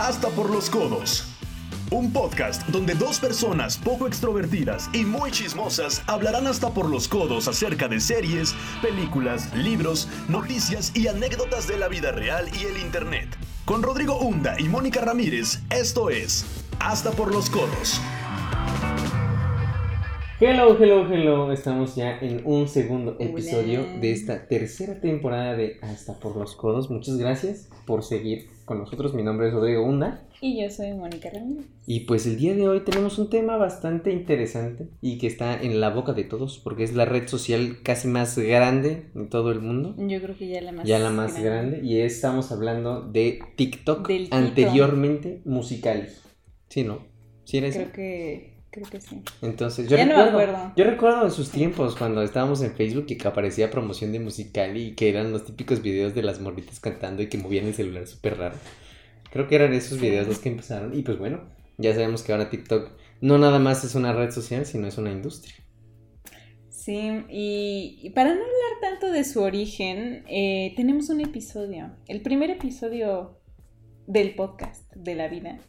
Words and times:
Hasta 0.00 0.28
por 0.28 0.48
los 0.48 0.70
codos. 0.70 1.26
Un 1.90 2.10
podcast 2.10 2.66
donde 2.68 2.94
dos 2.94 3.20
personas 3.20 3.76
poco 3.76 4.06
extrovertidas 4.06 4.88
y 4.94 5.04
muy 5.04 5.30
chismosas 5.30 6.02
hablarán 6.06 6.46
hasta 6.46 6.70
por 6.70 6.88
los 6.88 7.06
codos 7.06 7.48
acerca 7.48 7.86
de 7.86 8.00
series, 8.00 8.54
películas, 8.80 9.54
libros, 9.54 10.08
noticias 10.26 10.96
y 10.96 11.06
anécdotas 11.08 11.68
de 11.68 11.76
la 11.76 11.88
vida 11.88 12.12
real 12.12 12.46
y 12.58 12.64
el 12.64 12.78
Internet. 12.78 13.28
Con 13.66 13.82
Rodrigo 13.82 14.18
Hunda 14.18 14.58
y 14.58 14.70
Mónica 14.70 15.02
Ramírez, 15.02 15.60
esto 15.68 16.08
es 16.08 16.46
Hasta 16.78 17.10
por 17.10 17.30
los 17.30 17.50
codos. 17.50 18.00
Hello, 20.40 20.74
hello, 20.82 21.06
hello. 21.12 21.52
Estamos 21.52 21.94
ya 21.94 22.18
en 22.20 22.40
un 22.46 22.66
segundo 22.68 23.16
episodio 23.20 23.82
de 24.00 24.12
esta 24.12 24.48
tercera 24.48 24.98
temporada 24.98 25.54
de 25.54 25.78
Hasta 25.82 26.18
por 26.18 26.34
los 26.36 26.56
Codos. 26.56 26.88
Muchas 26.88 27.18
gracias 27.18 27.68
por 27.84 28.02
seguir 28.02 28.48
con 28.70 28.78
nosotros. 28.78 29.14
Mi 29.14 29.24
nombre 29.24 29.48
es 29.48 29.52
Rodrigo 29.52 29.82
Hunda. 29.82 30.22
Y 30.40 30.62
yo 30.62 30.70
soy 30.70 30.92
Mónica 30.92 31.28
Ramírez. 31.28 31.66
Y 31.88 32.00
pues 32.04 32.24
el 32.28 32.36
día 32.36 32.54
de 32.54 32.68
hoy 32.68 32.84
tenemos 32.84 33.18
un 33.18 33.28
tema 33.28 33.56
bastante 33.56 34.12
interesante 34.12 34.86
y 35.00 35.18
que 35.18 35.26
está 35.26 35.60
en 35.60 35.80
la 35.80 35.90
boca 35.90 36.12
de 36.12 36.22
todos 36.22 36.60
porque 36.60 36.84
es 36.84 36.94
la 36.94 37.04
red 37.04 37.26
social 37.26 37.78
casi 37.82 38.06
más 38.06 38.38
grande 38.38 39.10
en 39.16 39.28
todo 39.28 39.50
el 39.50 39.60
mundo. 39.60 39.96
Yo 39.98 40.22
creo 40.22 40.36
que 40.36 40.46
ya 40.46 40.60
la 40.60 40.70
más 40.70 40.86
Ya 40.86 41.00
la 41.00 41.10
más 41.10 41.42
grande. 41.42 41.80
Y 41.82 41.98
estamos 41.98 42.52
hablando 42.52 43.02
de 43.02 43.40
TikTok 43.56 44.08
anteriormente 44.30 45.42
musical. 45.44 46.08
¿Sí, 46.68 46.84
no? 46.84 47.00
¿Sí 47.42 47.58
era 47.58 47.70
Creo 47.70 47.90
que 47.90 48.49
Creo 48.70 48.88
que 48.88 49.00
sí. 49.00 49.20
Entonces, 49.42 49.88
yo 49.88 49.96
recuerdo, 49.96 50.72
Yo 50.76 50.84
recuerdo 50.84 51.24
en 51.24 51.32
sus 51.32 51.50
tiempos 51.50 51.96
cuando 51.96 52.22
estábamos 52.22 52.62
en 52.62 52.72
Facebook 52.72 53.06
y 53.08 53.16
que 53.16 53.26
aparecía 53.26 53.70
promoción 53.70 54.12
de 54.12 54.20
musical 54.20 54.76
y 54.76 54.94
que 54.94 55.08
eran 55.08 55.32
los 55.32 55.44
típicos 55.44 55.82
videos 55.82 56.14
de 56.14 56.22
las 56.22 56.40
morritas 56.40 56.78
cantando 56.78 57.22
y 57.22 57.28
que 57.28 57.38
movían 57.38 57.66
el 57.66 57.74
celular 57.74 58.06
súper 58.06 58.38
raro. 58.38 58.54
Creo 59.32 59.48
que 59.48 59.56
eran 59.56 59.72
esos 59.72 60.00
videos 60.00 60.28
los 60.28 60.38
que 60.38 60.50
empezaron. 60.50 60.96
Y 60.96 61.02
pues 61.02 61.18
bueno, 61.18 61.40
ya 61.78 61.92
sabemos 61.94 62.22
que 62.22 62.32
ahora 62.32 62.48
TikTok 62.48 62.92
no 63.20 63.38
nada 63.38 63.58
más 63.58 63.82
es 63.84 63.96
una 63.96 64.12
red 64.12 64.30
social, 64.30 64.64
sino 64.64 64.86
es 64.86 64.98
una 64.98 65.10
industria. 65.10 65.54
Sí, 66.68 67.24
y, 67.28 68.10
para 68.14 68.30
no 68.30 68.40
hablar 68.40 68.80
tanto 68.80 69.12
de 69.12 69.24
su 69.24 69.42
origen, 69.42 70.24
eh, 70.28 70.72
tenemos 70.76 71.10
un 71.10 71.20
episodio, 71.20 71.90
el 72.06 72.22
primer 72.22 72.50
episodio 72.50 73.38
del 74.06 74.34
podcast 74.34 74.90
de 74.94 75.14
la 75.14 75.28
vida 75.28 75.60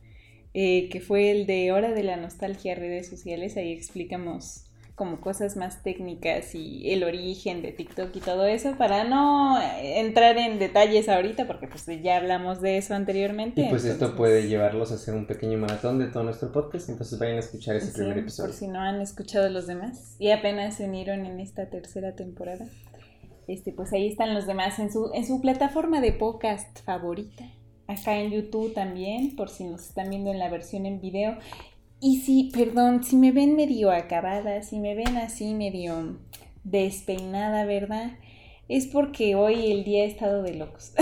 eh, 0.54 0.90
que 0.90 1.00
fue 1.00 1.32
el 1.32 1.46
de 1.46 1.72
Hora 1.72 1.94
de 1.94 2.04
la 2.04 2.18
Nostalgia 2.18 2.76
redes 2.76 3.08
sociales. 3.08 3.58
Ahí 3.58 3.72
explicamos 3.72 4.66
como 4.96 5.20
cosas 5.20 5.58
más 5.58 5.82
técnicas 5.82 6.54
y 6.54 6.92
el 6.92 7.04
origen 7.04 7.64
de 7.64 7.72
TikTok 7.72 8.16
y 8.16 8.20
todo 8.20 8.46
eso 8.46 8.76
para 8.78 9.04
no 9.04 9.60
entrar 9.82 10.38
en 10.38 10.60
detalles 10.60 11.10
ahorita 11.10 11.48
porque 11.48 11.68
pues 11.68 11.88
ya 12.04 12.18
hablamos 12.18 12.62
de 12.62 12.78
eso 12.78 12.94
anteriormente. 12.94 13.62
Y 13.62 13.70
pues 13.70 13.86
esto 13.86 14.16
puede 14.16 14.48
llevarlos 14.48 14.92
a 14.92 14.96
hacer 14.96 15.16
un 15.16 15.26
pequeño 15.26 15.58
maratón 15.58 15.98
de 15.98 16.06
todo 16.06 16.24
nuestro 16.24 16.52
podcast, 16.52 16.90
entonces 16.90 17.18
vayan 17.18 17.38
a 17.38 17.40
escuchar 17.40 17.78
ese 17.78 17.92
primer 17.94 18.20
episodio. 18.20 18.50
Por 18.52 18.60
si 18.60 18.68
no 18.68 18.80
han 18.80 19.02
escuchado 19.02 19.50
los 19.50 19.66
demás 19.66 20.18
y 20.20 20.30
apenas 20.30 20.76
se 20.76 20.86
unieron 20.86 21.26
en 21.26 21.40
esta 21.40 21.70
tercera 21.70 22.16
temporada. 22.16 22.68
Este, 23.48 23.72
pues 23.72 23.92
ahí 23.94 24.08
están 24.08 24.36
los 24.36 24.46
demás 24.46 24.78
en 24.78 24.92
su, 24.92 25.10
en 25.16 25.26
su 25.26 25.42
plataforma 25.42 26.00
de 26.00 26.12
podcast 26.12 26.80
favorita 26.86 27.46
acá 27.88 28.20
en 28.20 28.32
YouTube 28.32 28.74
también, 28.74 29.36
por 29.36 29.50
si 29.50 29.64
nos 29.66 29.82
están 29.88 30.10
viendo 30.10 30.32
en 30.32 30.40
la 30.40 30.50
versión 30.50 30.86
en 30.86 31.02
video. 31.02 31.38
Y 32.00 32.22
si, 32.22 32.52
perdón, 32.52 33.04
si 33.04 33.16
me 33.16 33.32
ven 33.32 33.56
medio 33.56 33.92
acabada, 33.92 34.64
si 34.64 34.80
me 34.80 34.96
ven 34.96 35.18
así 35.18 35.54
medio 35.54 36.18
despeinada, 36.64 37.66
¿verdad? 37.66 38.12
Es 38.68 38.88
porque 38.88 39.36
hoy 39.36 39.70
el 39.72 39.84
día 39.84 40.04
ha 40.04 40.08
estado 40.08 40.44
de 40.44 40.54
locos. 40.54 40.94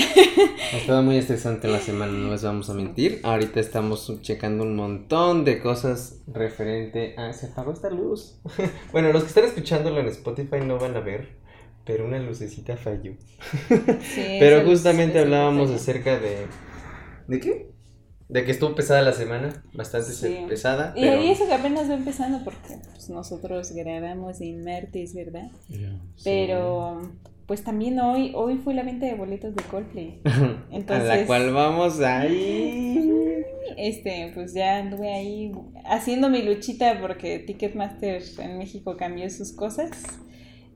Ha 0.74 0.78
estado 0.78 1.04
muy 1.04 1.18
estresante 1.18 1.68
la 1.68 1.80
semana, 1.80 2.12
no 2.12 2.32
les 2.32 2.44
vamos 2.44 2.70
a 2.70 2.74
mentir. 2.74 3.22
Ahorita 3.24 3.60
estamos 3.60 4.12
checando 4.22 4.64
un 4.64 4.76
montón 4.76 5.46
de 5.46 5.60
cosas 5.60 6.20
referente 6.28 7.14
a... 7.16 7.32
Se 7.32 7.46
apagó 7.46 7.72
esta 7.72 7.92
luz. 7.92 8.40
bueno, 8.92 9.14
los 9.14 9.24
que 9.24 9.30
están 9.30 9.44
escuchándolo 9.46 10.00
en 10.00 10.08
Spotify 10.08 10.62
no 10.66 10.80
van 10.80 10.98
a 10.98 11.00
ver, 11.00 11.30
pero 11.86 12.06
una 12.06 12.18
lucecita 12.20 12.76
falló. 12.76 13.14
pero 14.40 14.66
justamente 14.66 15.20
hablábamos 15.20 15.70
acerca 15.70 16.20
de 16.20 16.48
¿De 17.30 17.40
qué? 17.40 17.70
De 18.28 18.44
que 18.44 18.52
estuvo 18.52 18.76
pesada 18.76 19.04
la 19.04 19.14
semana, 19.14 19.64
bastante 19.74 20.46
pesada. 20.48 20.94
Y 20.96 21.04
ahí 21.04 21.30
eso 21.30 21.46
que 21.46 21.54
apenas 21.54 21.90
va 21.90 21.94
empezando 21.94 22.44
porque 22.44 22.80
pues, 22.92 23.10
nosotros 23.10 23.72
grabamos 23.72 24.42
en 24.42 24.64
martes, 24.64 25.14
¿verdad? 25.14 25.50
Pero 26.24 27.02
pues 27.46 27.64
también 27.64 28.00
hoy 28.00 28.32
hoy 28.36 28.58
fue 28.58 28.74
la 28.74 28.84
venta 28.84 29.06
de 29.06 29.14
boletos 29.14 29.56
de 29.56 29.64
Coldplay. 29.64 30.22
Entonces, 30.72 31.10
a 31.10 31.16
la 31.18 31.26
cual 31.26 31.54
vamos 31.54 32.00
ahí. 32.02 33.06
Este, 33.78 34.32
pues 34.34 34.54
ya 34.54 34.80
anduve 34.80 35.14
ahí 35.14 35.52
haciendo 35.86 36.28
mi 36.28 36.42
luchita 36.42 37.00
porque 37.00 37.38
Ticketmaster 37.38 38.22
en 38.40 38.58
México 38.58 38.98
cambió 38.98 39.30
sus 39.30 39.54
cosas 39.54 39.92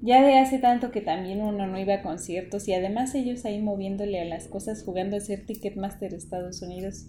ya 0.04 0.22
de 0.22 0.38
hace 0.38 0.60
tanto 0.60 0.92
que 0.92 1.00
también 1.00 1.42
uno 1.42 1.66
no 1.66 1.80
iba 1.80 1.94
a 1.96 2.02
conciertos 2.02 2.68
y 2.68 2.74
además 2.74 3.16
ellos 3.16 3.46
ahí 3.46 3.62
moviéndole 3.62 4.22
a 4.22 4.26
las 4.26 4.50
cosas 4.50 4.84
jugando 4.84 5.16
a 5.16 5.22
ser 5.22 5.46
Ticketmaster 5.46 6.12
de 6.12 6.18
Estados 6.18 6.62
Unidos, 6.62 7.06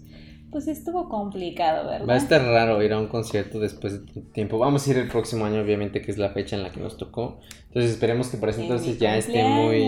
pues 0.49 0.69
estuvo 0.69 1.09
complicado, 1.09 1.89
¿verdad? 1.89 2.07
Va 2.07 2.13
a 2.13 2.17
estar 2.17 2.41
raro 2.41 2.81
ir 2.81 2.93
a 2.93 2.99
un 2.99 3.07
concierto 3.07 3.59
después 3.59 4.05
de 4.05 4.21
tiempo. 4.21 4.57
Vamos 4.59 4.87
a 4.87 4.91
ir 4.91 4.97
el 4.97 5.09
próximo 5.09 5.43
año, 5.43 5.59
obviamente, 5.59 6.01
que 6.01 6.09
es 6.09 6.17
la 6.17 6.29
fecha 6.29 6.55
en 6.55 6.63
la 6.63 6.71
que 6.71 6.79
nos 6.79 6.95
tocó. 6.95 7.41
Entonces 7.67 7.91
esperemos 7.91 8.29
que 8.29 8.37
por 8.37 8.47
ese 8.47 8.61
entonces 8.61 8.97
ya 8.97 9.17
esté 9.17 9.43
muy, 9.43 9.83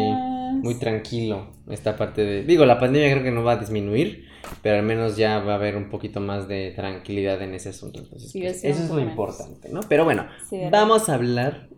muy 0.62 0.76
tranquilo 0.76 1.54
esta 1.70 1.96
parte 1.96 2.26
de... 2.26 2.44
Digo, 2.44 2.66
la 2.66 2.78
pandemia 2.78 3.10
creo 3.12 3.24
que 3.24 3.32
no 3.32 3.46
va 3.46 3.54
a 3.54 3.58
disminuir, 3.58 4.26
pero 4.62 4.80
al 4.80 4.84
menos 4.84 5.16
ya 5.16 5.40
va 5.40 5.54
a 5.54 5.56
haber 5.56 5.78
un 5.78 5.90
poquito 5.90 6.20
más 6.20 6.50
de 6.50 6.74
tranquilidad 6.76 7.42
en 7.42 7.54
ese 7.54 7.70
asunto. 7.70 8.00
Entonces, 8.00 8.34
pues, 8.34 8.66
eso 8.66 8.84
es 8.84 8.90
lo 8.90 9.00
importante, 9.00 9.70
¿no? 9.70 9.80
Pero 9.88 10.04
bueno, 10.04 10.28
vamos 10.70 11.08
a 11.08 11.14
hablar 11.14 11.70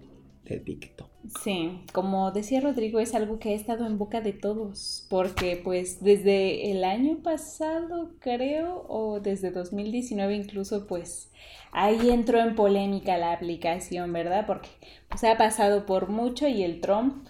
de 0.56 0.60
TikTok. 0.62 1.10
Sí, 1.44 1.82
como 1.92 2.32
decía 2.32 2.62
Rodrigo, 2.62 3.00
es 3.00 3.14
algo 3.14 3.40
que 3.40 3.50
ha 3.50 3.54
estado 3.54 3.86
en 3.86 3.98
boca 3.98 4.22
de 4.22 4.34
todos, 4.34 5.06
porque 5.10 5.60
pues 5.62 6.02
desde 6.02 6.72
el 6.72 6.84
año 6.84 7.18
pasado 7.22 8.16
creo, 8.20 8.86
o 8.88 9.20
desde 9.20 9.52
2019 9.52 10.36
incluso, 10.36 10.88
pues 10.88 11.32
ahí 11.72 12.10
entró 12.10 12.40
en 12.40 12.56
polémica 12.56 13.18
la 13.18 13.34
aplicación, 13.34 14.14
¿verdad? 14.14 14.46
Porque 14.48 14.70
pues 15.10 15.24
ha 15.24 15.38
pasado 15.38 15.86
por 15.86 16.10
mucho 16.10 16.48
y 16.48 16.64
el 16.64 16.80
Trump 16.82 17.28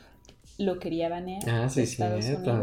lo 0.59 0.78
quería 0.78 1.08
banear. 1.08 1.42
Ah, 1.47 1.70
sí, 1.70 1.86
sí, 1.86 2.03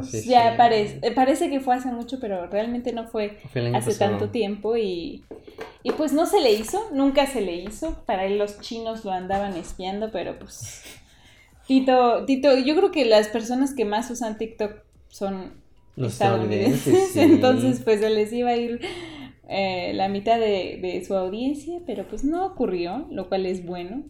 sí, 0.03 0.29
Ya 0.29 0.55
Parece, 0.57 1.11
parece 1.13 1.49
que 1.49 1.61
fue 1.61 1.75
hace 1.75 1.91
mucho, 1.91 2.21
pero 2.21 2.47
realmente 2.47 2.93
no 2.93 3.09
fue, 3.09 3.39
hace 3.75 3.95
tanto 3.95 4.29
tiempo 4.29 4.77
y, 4.77 5.25
y 5.83 5.93
pues 5.93 6.13
no 6.13 6.27
se 6.27 6.41
le 6.41 6.53
hizo, 6.53 6.91
nunca 6.93 7.27
se 7.27 7.41
le 7.41 7.57
hizo. 7.57 8.05
Para 8.05 8.27
él 8.27 8.37
los 8.37 8.61
chinos 8.61 9.05
lo 9.05 9.13
andaban 9.13 9.57
espiando, 9.57 10.11
pero 10.13 10.39
pues 10.39 10.83
Tito, 11.67 12.27
Tito, 12.27 12.57
yo 12.59 12.77
creo 12.77 12.93
que 12.93 13.07
las 13.07 13.29
personas 13.29 13.75
que 13.75 13.87
más 13.87 14.11
usan 14.11 14.37
TikTok 14.37 14.73
son 15.09 15.55
Los 15.97 16.13
estadounidenses, 16.13 17.17
entonces 17.17 17.81
pues 17.83 18.01
se 18.01 18.11
les 18.11 18.31
iba 18.33 18.51
a 18.51 18.57
ir 18.57 18.79
eh, 19.49 19.93
la 19.95 20.09
mitad 20.09 20.39
de, 20.39 20.79
de, 20.83 21.03
su 21.03 21.15
audiencia, 21.15 21.81
pero 21.87 22.07
pues 22.07 22.25
no 22.25 22.45
ocurrió, 22.45 23.07
lo 23.11 23.31
cual 23.31 23.47
es 23.47 23.65
bueno. 23.65 24.05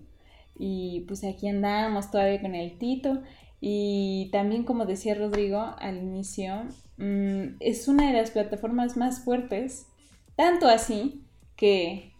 Y 0.58 1.04
pues 1.06 1.22
aquí 1.22 1.48
andamos 1.48 2.10
todavía 2.10 2.40
con 2.40 2.54
el 2.54 2.78
Tito. 2.78 3.22
Y 3.68 4.28
también 4.30 4.62
como 4.62 4.86
decía 4.86 5.16
Rodrigo 5.16 5.74
al 5.80 5.96
inicio, 5.96 6.66
mm, 6.98 7.56
es 7.58 7.88
una 7.88 8.06
de 8.06 8.12
las 8.12 8.30
plataformas 8.30 8.96
más 8.96 9.24
fuertes, 9.24 9.88
tanto 10.36 10.68
así 10.68 11.24
que 11.56 12.12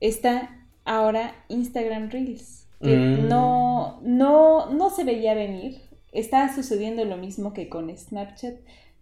está 0.00 0.66
ahora 0.84 1.36
Instagram 1.46 2.10
Reels 2.10 2.66
que 2.82 2.96
mm. 2.96 3.28
no, 3.28 4.00
no, 4.02 4.70
no 4.70 4.90
se 4.90 5.04
veía 5.04 5.34
venir. 5.34 5.76
Está 6.10 6.52
sucediendo 6.52 7.04
lo 7.04 7.16
mismo 7.16 7.52
que 7.52 7.68
con 7.68 7.96
Snapchat, 7.96 8.56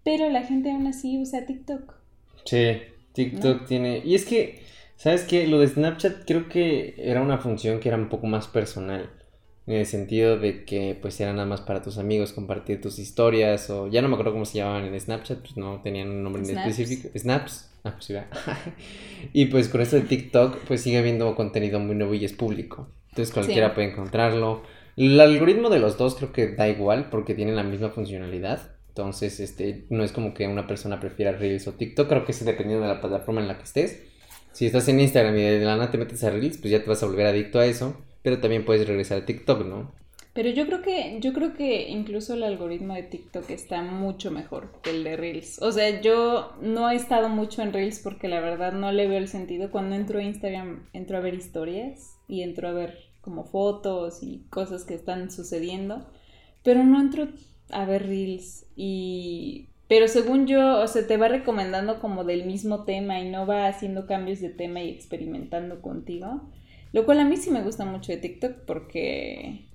pero 0.05 0.29
la 0.29 0.43
gente 0.43 0.73
aún 0.73 0.87
así 0.87 1.19
usa 1.19 1.47
TikTok. 1.47 1.95
Sí, 2.45 2.73
TikTok 3.15 3.67
tiene... 3.67 4.03
Y 4.05 4.17
es 4.17 4.27
que, 4.27 4.61
¿sabes 4.97 5.23
qué? 5.23 5.47
Lo 5.47 5.61
de 5.61 5.69
Snapchat 5.69 6.27
creo 6.27 6.51
que 6.51 6.95
era 6.99 7.23
una 7.23 7.39
función 7.39 7.81
que 7.81 7.89
era 7.89 7.97
un 7.97 8.11
poco 8.11 8.27
más 8.27 8.49
personal. 8.49 9.09
En 9.67 9.75
el 9.75 9.87
sentido 9.87 10.39
de 10.39 10.65
que 10.65 10.97
pues 11.01 11.21
era 11.21 11.33
nada 11.33 11.47
más 11.47 11.61
para 11.61 11.83
tus 11.83 11.99
amigos 11.99 12.33
compartir 12.33 12.81
tus 12.81 12.99
historias 12.99 13.69
o 13.71 13.89
ya 13.89 14.01
no 14.01 14.09
me 14.09 14.15
acuerdo 14.15 14.33
cómo 14.33 14.45
se 14.45 14.59
llamaban 14.59 14.85
en 14.85 15.01
Snapchat, 15.01 15.41
pues 15.41 15.57
no 15.57 15.81
tenían 15.83 16.09
un 16.09 16.23
nombre 16.23 16.43
específico. 16.43 17.09
Snaps. 17.19 17.71
Ah, 17.83 17.95
pues 17.97 18.13
y 19.33 19.47
pues 19.47 19.69
con 19.69 19.81
esto 19.81 19.97
de 19.97 20.03
TikTok 20.03 20.59
pues 20.67 20.83
sigue 20.83 20.99
habiendo 20.99 21.35
contenido 21.35 21.81
muy 21.81 21.97
nuevo 21.97 22.15
y 22.15 22.25
es 22.25 22.33
público. 22.33 22.89
Entonces 23.11 23.33
cualquiera 23.33 23.75
puede 23.75 23.91
encontrarlo. 23.91 24.63
El 24.97 25.21
algoritmo 25.21 25.69
de 25.69 25.79
los 25.79 25.99
dos 25.99 26.15
creo 26.15 26.33
que 26.33 26.49
da 26.49 26.69
igual 26.69 27.09
porque 27.11 27.35
tienen 27.35 27.57
la 27.57 27.63
misma 27.63 27.91
funcionalidad. 27.91 28.77
Entonces, 28.89 29.41
este, 29.41 29.85
no 29.91 30.05
es 30.05 30.13
como 30.13 30.33
que 30.33 30.49
una 30.49 30.67
persona 30.67 31.01
prefiera 31.01 31.33
Reels 31.33 31.69
o 31.69 31.73
TikTok. 31.73 32.09
Creo 32.09 32.25
que 32.25 32.33
es 32.33 32.43
dependiendo 32.45 32.87
de 32.87 32.95
la 32.95 33.01
plataforma 33.01 33.43
en 33.43 33.49
la 33.49 33.59
que 33.59 33.65
estés. 33.65 34.03
Si 34.53 34.65
estás 34.65 34.89
en 34.89 35.01
Instagram 35.01 35.37
y 35.37 35.43
de 35.43 35.61
la 35.61 35.77
nada 35.77 35.91
te 35.91 35.99
metes 35.99 36.25
a 36.25 36.31
Reels, 36.31 36.57
pues 36.57 36.71
ya 36.71 36.83
te 36.83 36.89
vas 36.89 37.03
a 37.03 37.07
volver 37.07 37.27
adicto 37.27 37.59
a 37.59 37.67
eso. 37.67 37.95
Pero 38.27 38.41
también 38.41 38.65
puedes 38.65 38.89
regresar 38.89 39.19
a 39.19 39.25
TikTok, 39.25 39.65
¿no? 39.67 39.93
Pero 40.33 40.51
yo 40.51 40.67
creo 40.67 40.83
que, 40.83 41.19
yo 41.21 41.33
creo 41.33 41.55
que 41.55 41.89
incluso 41.89 42.35
el 42.35 42.43
algoritmo 42.43 42.95
de 42.95 43.05
TikTok 43.05 43.49
está 43.51 43.83
mucho 43.83 44.33
mejor 44.33 44.73
que 44.83 44.91
el 44.91 45.05
de 45.05 45.17
Reels. 45.17 45.63
O 45.63 45.71
sea, 45.71 46.01
yo 46.01 46.53
no 46.61 46.91
he 46.91 46.97
estado 46.97 47.29
mucho 47.29 47.63
en 47.63 47.73
Reels 47.73 48.01
porque 48.01 48.27
la 48.27 48.41
verdad 48.41 48.73
no 48.73 48.91
le 48.91 49.07
veo 49.07 49.19
el 49.19 49.29
sentido. 49.29 49.71
Cuando 49.71 49.95
entro 49.95 50.19
a 50.19 50.25
Instagram, 50.25 50.89
entro 50.93 51.19
a 51.19 51.21
ver 51.21 51.35
historias 51.35 52.17
y 52.27 52.43
entro 52.43 52.67
a 52.67 52.73
ver 52.73 52.99
como 53.21 53.45
fotos 53.45 54.25
y 54.25 54.45
cosas 54.51 54.83
que 54.83 54.95
están 54.95 55.31
sucediendo. 55.31 56.05
Pero 56.65 56.83
no 56.83 57.01
entro 57.01 57.29
a 57.71 57.85
ver 57.85 58.09
Reels. 58.09 58.67
Y. 58.75 59.69
Pero 59.87 60.09
según 60.09 60.49
yo, 60.49 60.81
o 60.81 60.89
sea, 60.89 61.07
te 61.07 61.17
va 61.17 61.29
recomendando 61.29 62.01
como 62.01 62.25
del 62.25 62.45
mismo 62.45 62.83
tema 62.83 63.21
y 63.21 63.31
no 63.31 63.47
va 63.47 63.69
haciendo 63.69 64.09
cambios 64.09 64.41
de 64.41 64.49
tema 64.49 64.83
y 64.83 64.91
experimentando 64.91 65.81
contigo. 65.81 66.43
Lo 66.93 67.05
cual 67.05 67.21
a 67.21 67.25
mí 67.25 67.37
sí 67.37 67.51
me 67.51 67.63
gusta 67.63 67.85
mucho 67.85 68.13
de 68.13 68.19
TikTok 68.19 68.65
porque 68.67 69.67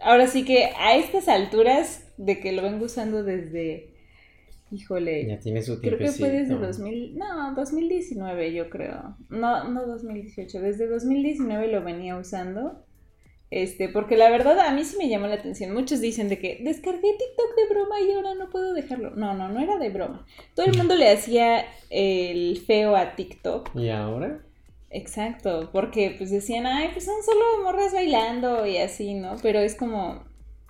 Ahora 0.00 0.26
sí 0.26 0.44
que 0.44 0.70
a 0.78 0.96
estas 0.96 1.28
alturas 1.28 2.04
de 2.16 2.40
que 2.40 2.52
lo 2.52 2.62
vengo 2.62 2.84
usando 2.84 3.24
desde, 3.24 3.94
híjole, 4.70 5.26
ya 5.26 5.38
tiene 5.38 5.62
su 5.62 5.80
creo 5.80 5.98
que 5.98 6.08
fue 6.08 6.30
desde 6.30 6.54
2000, 6.54 7.16
no, 7.16 7.54
2019 7.54 8.52
yo 8.52 8.70
creo, 8.70 9.16
no, 9.28 9.68
no 9.68 9.86
2018, 9.86 10.60
desde 10.60 10.86
2019 10.86 11.68
lo 11.68 11.82
venía 11.82 12.16
usando, 12.16 12.84
este, 13.50 13.88
porque 13.88 14.16
la 14.16 14.30
verdad 14.30 14.58
a 14.60 14.72
mí 14.72 14.84
sí 14.84 14.96
me 14.98 15.08
llamó 15.08 15.26
la 15.26 15.34
atención, 15.34 15.74
muchos 15.74 16.00
dicen 16.00 16.28
de 16.28 16.38
que 16.38 16.60
descargué 16.62 17.00
TikTok 17.00 17.56
de 17.56 17.74
broma 17.74 18.00
y 18.00 18.12
ahora 18.12 18.34
no 18.34 18.50
puedo 18.50 18.74
dejarlo, 18.74 19.10
no, 19.16 19.34
no, 19.34 19.48
no 19.48 19.60
era 19.60 19.78
de 19.78 19.90
broma, 19.90 20.26
todo 20.54 20.66
el 20.66 20.76
mundo 20.76 20.94
le 20.94 21.10
hacía 21.10 21.64
el 21.90 22.58
feo 22.58 22.94
a 22.94 23.16
TikTok. 23.16 23.74
¿Y 23.74 23.88
ahora? 23.88 24.44
Exacto, 24.90 25.68
porque 25.72 26.14
pues 26.16 26.30
decían, 26.30 26.66
ay, 26.66 26.88
pues 26.92 27.04
son 27.04 27.22
solo 27.24 27.62
morras 27.62 27.92
bailando 27.92 28.66
y 28.66 28.78
así, 28.78 29.14
¿no? 29.14 29.36
Pero 29.42 29.58
es 29.60 29.74
como, 29.74 30.24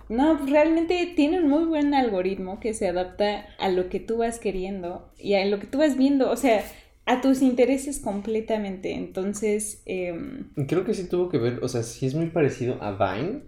no, 0.09 0.37
pues, 0.37 0.49
realmente 0.49 1.13
tiene 1.15 1.39
un 1.39 1.49
muy 1.49 1.65
buen 1.65 1.93
algoritmo 1.93 2.59
que 2.59 2.73
se 2.73 2.87
adapta 2.87 3.45
a 3.59 3.69
lo 3.69 3.89
que 3.89 3.99
tú 3.99 4.17
vas 4.17 4.39
queriendo 4.39 5.09
y 5.17 5.35
a 5.35 5.45
lo 5.45 5.59
que 5.59 5.67
tú 5.67 5.77
vas 5.77 5.95
viendo, 5.95 6.29
o 6.29 6.35
sea, 6.35 6.63
a 7.05 7.21
tus 7.21 7.41
intereses 7.41 7.99
completamente. 7.99 8.93
Entonces, 8.93 9.81
em, 9.85 10.49
creo 10.67 10.83
que 10.83 10.93
sí 10.93 11.07
tuvo 11.07 11.29
que 11.29 11.37
ver, 11.37 11.59
o 11.63 11.67
sea, 11.69 11.83
sí 11.83 12.05
es 12.05 12.15
muy 12.15 12.27
parecido 12.27 12.77
a 12.81 12.91
Vine, 12.91 13.43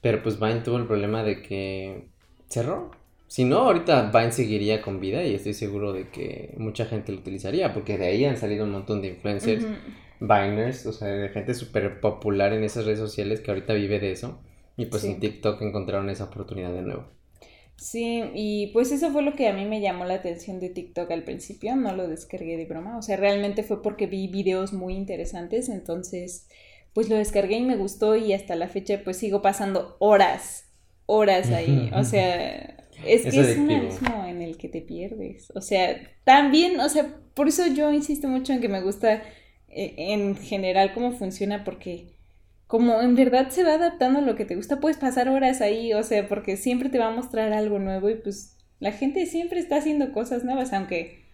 pero 0.00 0.22
pues 0.22 0.38
Vine 0.38 0.60
tuvo 0.60 0.76
el 0.76 0.86
problema 0.86 1.24
de 1.24 1.42
que 1.42 2.08
cerró. 2.48 2.90
Si 3.26 3.44
no, 3.44 3.58
ahorita 3.58 4.10
Vine 4.12 4.30
seguiría 4.30 4.80
con 4.82 5.00
vida 5.00 5.24
y 5.24 5.34
estoy 5.34 5.54
seguro 5.54 5.92
de 5.92 6.08
que 6.08 6.54
mucha 6.58 6.84
gente 6.84 7.10
lo 7.12 7.18
utilizaría, 7.18 7.72
porque 7.72 7.98
de 7.98 8.06
ahí 8.06 8.24
han 8.26 8.36
salido 8.36 8.64
un 8.64 8.72
montón 8.72 9.02
de 9.02 9.08
influencers. 9.08 9.66
Biners, 10.28 10.86
o 10.86 10.92
sea, 10.92 11.08
de 11.08 11.28
gente 11.28 11.54
súper 11.54 12.00
popular 12.00 12.52
en 12.52 12.64
esas 12.64 12.84
redes 12.84 12.98
sociales 12.98 13.40
que 13.40 13.50
ahorita 13.50 13.74
vive 13.74 14.00
de 14.00 14.12
eso. 14.12 14.40
Y 14.76 14.86
pues 14.86 15.04
en 15.04 15.20
TikTok 15.20 15.62
encontraron 15.62 16.10
esa 16.10 16.24
oportunidad 16.24 16.72
de 16.72 16.82
nuevo. 16.82 17.04
Sí, 17.76 18.22
y 18.34 18.68
pues 18.68 18.92
eso 18.92 19.10
fue 19.10 19.22
lo 19.22 19.34
que 19.34 19.48
a 19.48 19.52
mí 19.52 19.64
me 19.64 19.80
llamó 19.80 20.04
la 20.04 20.14
atención 20.14 20.60
de 20.60 20.68
TikTok 20.68 21.10
al 21.10 21.24
principio, 21.24 21.74
no 21.74 21.94
lo 21.94 22.08
descargué 22.08 22.56
de 22.56 22.66
broma, 22.66 22.96
o 22.96 23.02
sea, 23.02 23.16
realmente 23.16 23.62
fue 23.62 23.82
porque 23.82 24.06
vi 24.06 24.28
videos 24.28 24.72
muy 24.72 24.94
interesantes, 24.94 25.68
entonces 25.68 26.48
pues 26.92 27.08
lo 27.08 27.16
descargué 27.16 27.56
y 27.56 27.64
me 27.64 27.76
gustó 27.76 28.14
y 28.14 28.32
hasta 28.32 28.54
la 28.54 28.68
fecha 28.68 29.02
pues 29.02 29.16
sigo 29.16 29.42
pasando 29.42 29.96
horas, 29.98 30.70
horas 31.06 31.50
ahí, 31.50 31.90
o 31.94 32.04
sea, 32.04 32.76
es 33.04 33.22
que 33.22 33.40
es, 33.40 33.58
un 33.58 33.70
abismo 33.70 34.24
en 34.24 34.40
el 34.40 34.56
que 34.56 34.68
te 34.68 34.80
pierdes, 34.80 35.50
o 35.56 35.60
sea, 35.60 36.00
también, 36.22 36.78
o 36.78 36.88
sea, 36.88 37.18
por 37.34 37.48
eso 37.48 37.66
yo 37.66 37.92
insisto 37.92 38.28
mucho 38.28 38.52
en 38.52 38.60
que 38.60 38.68
me 38.68 38.82
gusta 38.82 39.20
en 39.74 40.36
general 40.36 40.92
cómo 40.94 41.12
funciona 41.12 41.64
porque 41.64 42.14
como 42.66 43.00
en 43.02 43.14
verdad 43.14 43.50
se 43.50 43.64
va 43.64 43.74
adaptando 43.74 44.20
a 44.20 44.22
lo 44.22 44.36
que 44.36 44.44
te 44.44 44.56
gusta, 44.56 44.80
puedes 44.80 44.96
pasar 44.96 45.28
horas 45.28 45.60
ahí, 45.60 45.92
o 45.92 46.02
sea, 46.02 46.28
porque 46.28 46.56
siempre 46.56 46.88
te 46.88 46.98
va 46.98 47.08
a 47.08 47.10
mostrar 47.10 47.52
algo 47.52 47.78
nuevo 47.78 48.08
y 48.08 48.14
pues 48.14 48.56
la 48.80 48.92
gente 48.92 49.26
siempre 49.26 49.60
está 49.60 49.76
haciendo 49.76 50.12
cosas 50.12 50.44
nuevas, 50.44 50.72
aunque 50.72 51.24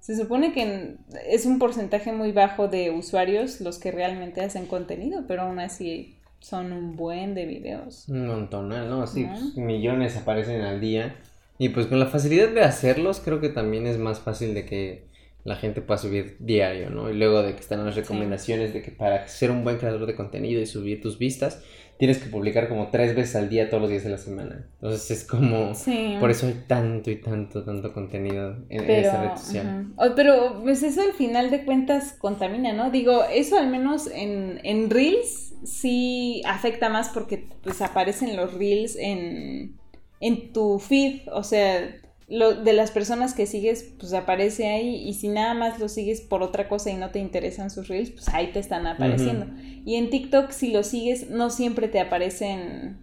se 0.00 0.16
supone 0.16 0.52
que 0.52 0.96
es 1.28 1.46
un 1.46 1.58
porcentaje 1.58 2.12
muy 2.12 2.32
bajo 2.32 2.68
de 2.68 2.90
usuarios 2.90 3.60
los 3.60 3.78
que 3.78 3.90
realmente 3.90 4.40
hacen 4.40 4.66
contenido, 4.66 5.24
pero 5.26 5.42
aún 5.42 5.58
así 5.58 6.16
son 6.38 6.72
un 6.72 6.96
buen 6.96 7.34
de 7.34 7.46
videos. 7.46 8.08
Un 8.08 8.26
montón, 8.26 8.68
¿no? 8.68 9.06
Sí, 9.06 9.26
millones 9.56 10.16
aparecen 10.16 10.60
al 10.60 10.80
día. 10.80 11.16
Y 11.58 11.70
pues 11.70 11.86
con 11.86 11.98
la 11.98 12.06
facilidad 12.06 12.50
de 12.50 12.62
hacerlos, 12.62 13.20
creo 13.20 13.40
que 13.40 13.48
también 13.48 13.86
es 13.86 13.98
más 13.98 14.20
fácil 14.20 14.54
de 14.54 14.64
que 14.66 15.06
la 15.46 15.54
gente 15.54 15.80
pueda 15.80 15.96
subir 15.96 16.36
diario, 16.40 16.90
¿no? 16.90 17.08
Y 17.08 17.14
luego 17.14 17.40
de 17.42 17.54
que 17.54 17.60
están 17.60 17.84
las 17.86 17.94
recomendaciones 17.94 18.74
de 18.74 18.82
que 18.82 18.90
para 18.90 19.28
ser 19.28 19.52
un 19.52 19.62
buen 19.62 19.78
creador 19.78 20.04
de 20.04 20.16
contenido 20.16 20.60
y 20.60 20.66
subir 20.66 21.00
tus 21.00 21.18
vistas, 21.18 21.62
tienes 21.98 22.18
que 22.18 22.28
publicar 22.28 22.68
como 22.68 22.88
tres 22.88 23.14
veces 23.14 23.36
al 23.36 23.48
día 23.48 23.70
todos 23.70 23.82
los 23.82 23.90
días 23.90 24.02
de 24.02 24.10
la 24.10 24.18
semana. 24.18 24.66
Entonces 24.74 25.08
es 25.12 25.24
como... 25.24 25.72
Por 26.18 26.30
eso 26.32 26.48
hay 26.48 26.64
tanto 26.66 27.12
y 27.12 27.16
tanto, 27.16 27.64
tanto 27.64 27.92
contenido 27.92 28.56
en, 28.68 28.90
esa 28.90 29.22
red 29.22 29.36
social. 29.38 29.86
pero 30.16 30.60
pues 30.64 30.82
eso 30.82 31.00
al 31.02 31.12
final 31.12 31.50
de 31.52 31.64
cuentas 31.64 32.14
contamina, 32.18 32.72
¿no? 32.72 32.90
Digo, 32.90 33.22
eso 33.32 33.56
al 33.56 33.68
menos 33.68 34.08
en, 34.08 34.60
en 34.64 34.90
Reels 34.90 35.54
sí 35.64 36.42
afecta 36.44 36.88
más 36.88 37.10
porque 37.10 37.46
pues 37.62 37.80
aparecen 37.82 38.36
los 38.36 38.52
Reels 38.52 38.96
en, 38.96 39.76
en 40.18 40.52
tu 40.52 40.80
feed, 40.80 41.28
o 41.32 41.44
sea 41.44 42.02
lo, 42.28 42.54
de 42.54 42.72
las 42.72 42.90
personas 42.90 43.34
que 43.34 43.46
sigues, 43.46 43.94
pues 43.98 44.12
aparece 44.12 44.68
ahí. 44.68 45.08
Y 45.08 45.14
si 45.14 45.28
nada 45.28 45.54
más 45.54 45.78
lo 45.78 45.88
sigues 45.88 46.20
por 46.20 46.42
otra 46.42 46.68
cosa 46.68 46.90
y 46.90 46.94
no 46.94 47.10
te 47.10 47.18
interesan 47.18 47.70
sus 47.70 47.88
reels, 47.88 48.10
pues 48.10 48.28
ahí 48.28 48.52
te 48.52 48.58
están 48.58 48.86
apareciendo. 48.86 49.46
Y 49.84 49.96
en 49.96 50.10
TikTok, 50.10 50.50
si 50.50 50.72
lo 50.72 50.82
sigues, 50.82 51.30
no 51.30 51.50
siempre 51.50 51.88
te 51.88 52.00
aparecen 52.00 52.98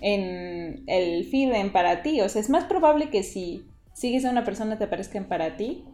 en 0.00 0.84
el 0.86 1.24
feed 1.24 1.52
en 1.52 1.72
para 1.72 2.02
ti. 2.02 2.20
O 2.20 2.28
sea, 2.28 2.40
es 2.40 2.50
más 2.50 2.64
probable 2.64 3.10
que 3.10 3.22
si 3.22 3.66
sigues 3.94 4.24
a 4.24 4.30
una 4.30 4.44
persona 4.44 4.76
te 4.76 4.84
aparezcan 4.84 5.28
para 5.28 5.56
ti 5.56 5.84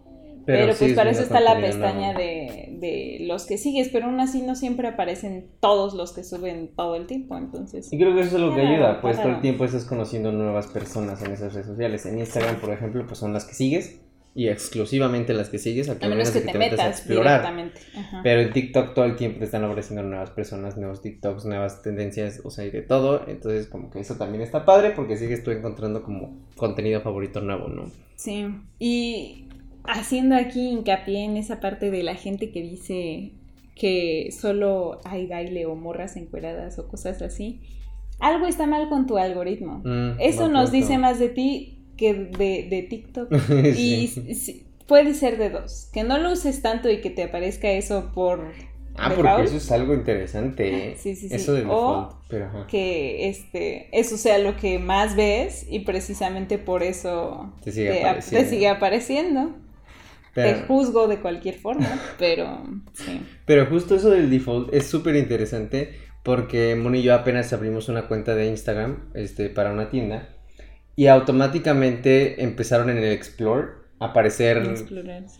pero, 0.50 0.74
pues 0.76 0.92
para 0.94 1.10
eso 1.10 1.22
está 1.22 1.40
la 1.40 1.60
pestaña 1.60 2.14
de, 2.14 2.68
de, 2.78 3.18
los 3.22 3.46
que 3.46 3.58
sigues, 3.58 3.88
pero 3.88 4.06
aún 4.06 4.20
así 4.20 4.42
no 4.42 4.54
siempre 4.54 4.88
aparecen 4.88 5.48
todos 5.60 5.94
los 5.94 6.12
que 6.12 6.24
suben 6.24 6.70
todo 6.74 6.96
el 6.96 7.06
tiempo, 7.06 7.36
entonces... 7.36 7.92
Y 7.92 7.98
creo 7.98 8.14
que 8.14 8.22
eso 8.22 8.36
es 8.36 8.42
lo 8.42 8.54
que 8.54 8.62
ayuda, 8.62 9.00
pues 9.00 9.16
todo 9.16 9.30
el 9.30 9.40
tiempo 9.40 9.64
estás 9.64 9.84
conociendo 9.84 10.32
nuevas 10.32 10.66
personas 10.66 11.22
en 11.22 11.32
esas 11.32 11.54
redes 11.54 11.66
sociales. 11.66 12.06
En 12.06 12.18
Instagram, 12.18 12.60
por 12.60 12.70
ejemplo, 12.70 13.04
pues 13.06 13.18
son 13.18 13.32
las 13.32 13.44
que 13.44 13.54
sigues 13.54 14.00
y 14.34 14.48
exclusivamente 14.48 15.34
las 15.34 15.48
que 15.48 15.58
sigues, 15.58 15.88
a, 15.88 15.94
menos 15.94 16.30
que, 16.30 16.40
te, 16.40 16.56
metas 16.56 16.80
a 16.80 16.88
explorar. 16.88 17.72
Pero 18.22 18.40
en 18.40 18.52
TikTok 18.52 18.94
todo 18.94 19.04
el 19.04 19.16
tiempo 19.16 19.40
te 19.40 19.46
están 19.46 19.64
ofreciendo 19.64 20.02
nuevas 20.04 20.30
personas, 20.30 20.76
nuevos 20.76 21.02
TikToks, 21.02 21.46
nuevas 21.46 21.82
tendencias, 21.82 22.40
o 22.44 22.50
sea, 22.50 22.64
y 22.64 22.70
de 22.70 22.82
todo. 22.82 23.24
Entonces, 23.26 23.66
como 23.66 23.90
que 23.90 23.98
eso 23.98 24.14
también 24.14 24.42
está 24.42 24.64
padre 24.64 24.92
porque 24.94 25.16
sigues 25.16 25.42
tú 25.42 25.50
encontrando 25.50 26.02
como 26.04 26.38
contenido 26.56 27.00
favorito 27.00 27.40
nuevo, 27.40 27.68
¿no? 27.68 27.90
Sí. 28.14 28.46
Y 28.78 29.48
haciendo 29.84 30.36
aquí 30.36 30.68
hincapié 30.68 31.24
en 31.24 31.36
esa 31.36 31.60
parte 31.60 31.90
de 31.90 32.02
la 32.02 32.14
gente 32.14 32.50
que 32.50 32.62
dice 32.62 33.32
que 33.74 34.30
solo 34.30 35.00
hay 35.04 35.26
baile 35.26 35.64
o 35.66 35.74
morras 35.74 36.16
encueradas 36.16 36.78
o 36.78 36.86
cosas 36.86 37.22
así, 37.22 37.62
algo 38.18 38.46
está 38.46 38.66
mal 38.66 38.88
con 38.88 39.06
tu 39.06 39.16
algoritmo. 39.16 39.80
Mm, 39.84 40.20
Eso 40.20 40.48
nos 40.48 40.70
dice 40.70 40.98
más 40.98 41.18
de 41.18 41.30
ti 41.30 41.86
que 41.96 42.14
de, 42.14 42.86
TikTok. 42.88 43.32
Y 43.76 44.10
puede 44.86 45.14
ser 45.14 45.38
de 45.38 45.50
dos. 45.50 45.88
Que 45.92 46.04
no 46.04 46.18
lo 46.18 46.32
uses 46.32 46.60
tanto 46.62 46.90
y 46.90 47.00
que 47.00 47.10
te 47.10 47.24
aparezca 47.24 47.70
eso 47.70 48.10
por... 48.14 48.52
Ah, 48.96 49.12
porque 49.14 49.44
eso 49.44 49.56
es 49.56 49.72
algo 49.72 49.94
interesante. 49.94 50.96
Sí, 50.98 51.16
sí, 51.16 51.28
sí. 51.28 51.34
Eso 51.34 51.54
de 51.54 51.60
default. 51.60 52.66
que 52.68 53.30
este, 53.30 53.88
eso 53.98 54.18
sea 54.18 54.38
lo 54.38 54.56
que 54.56 54.78
más 54.78 55.16
ves 55.16 55.66
y 55.70 55.80
precisamente 55.80 56.58
por 56.58 56.82
eso 56.82 57.54
te 57.64 57.72
sigue 57.72 58.68
apareciendo 58.68 59.54
te 59.54 59.69
juzgo 60.66 61.08
de 61.08 61.20
cualquier 61.20 61.56
forma, 61.56 61.88
pero 62.18 62.64
sí. 62.92 63.20
Pero 63.46 63.66
justo 63.66 63.94
eso 63.94 64.10
del 64.10 64.30
default 64.30 64.72
es 64.72 64.86
súper 64.86 65.16
interesante 65.16 65.94
porque 66.22 66.74
Moni 66.76 67.00
y 67.00 67.02
yo 67.02 67.14
apenas 67.14 67.52
abrimos 67.52 67.88
una 67.88 68.06
cuenta 68.06 68.34
de 68.34 68.46
Instagram 68.46 69.10
este, 69.14 69.48
para 69.48 69.72
una 69.72 69.88
tienda 69.88 70.28
y 70.96 71.06
automáticamente 71.06 72.42
empezaron 72.42 72.90
en 72.90 72.98
el 72.98 73.12
Explore 73.12 73.68
a 74.00 74.06
aparecer 74.06 74.62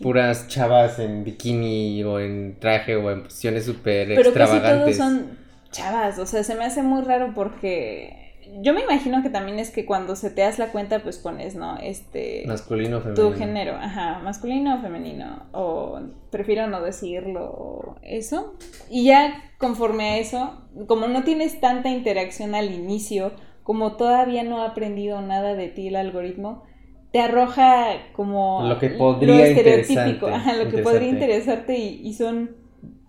puras 0.01 0.47
chavas 0.47 0.99
en 0.99 1.23
bikini 1.23 2.03
o 2.03 2.19
en 2.19 2.59
traje 2.59 2.95
o 2.95 3.11
en 3.11 3.23
posiciones 3.23 3.65
súper 3.65 4.11
extravagantes. 4.11 4.71
Pero 4.71 4.79
todos 4.79 4.95
son 4.95 5.37
chavas, 5.71 6.19
o 6.19 6.25
sea, 6.25 6.43
se 6.43 6.55
me 6.55 6.65
hace 6.65 6.83
muy 6.83 7.03
raro 7.03 7.33
porque 7.35 8.30
yo 8.59 8.73
me 8.73 8.81
imagino 8.81 9.23
que 9.23 9.29
también 9.29 9.59
es 9.59 9.71
que 9.71 9.85
cuando 9.85 10.15
se 10.15 10.29
te 10.29 10.41
das 10.41 10.59
la 10.59 10.71
cuenta, 10.71 10.99
pues 10.99 11.17
pones, 11.17 11.55
¿no? 11.55 11.77
Este. 11.77 12.43
Masculino 12.45 12.97
o 12.97 13.01
femenino. 13.01 13.29
Tu 13.29 13.37
género, 13.37 13.75
ajá, 13.75 14.19
masculino 14.23 14.75
o 14.75 14.81
femenino. 14.81 15.43
O 15.53 15.99
prefiero 16.29 16.67
no 16.67 16.81
decirlo, 16.81 17.95
eso. 18.01 18.55
Y 18.89 19.05
ya 19.05 19.51
conforme 19.57 20.09
a 20.09 20.17
eso, 20.17 20.61
como 20.87 21.07
no 21.07 21.23
tienes 21.23 21.59
tanta 21.61 21.89
interacción 21.89 22.55
al 22.55 22.73
inicio, 22.73 23.31
como 23.63 23.95
todavía 23.95 24.43
no 24.43 24.61
ha 24.61 24.67
aprendido 24.67 25.21
nada 25.21 25.55
de 25.55 25.69
ti 25.69 25.87
el 25.87 25.95
algoritmo, 25.95 26.63
te 27.11 27.19
arroja 27.19 27.97
como 28.13 28.67
lo 28.67 28.79
que 28.79 28.89
podría 28.89 29.35
lo 29.35 29.43
estereotípico, 29.43 30.27
ajá, 30.27 30.55
lo 30.55 30.69
que 30.69 30.79
podría 30.79 31.09
interesarte 31.09 31.77
y, 31.77 32.01
y 32.07 32.13
son 32.13 32.60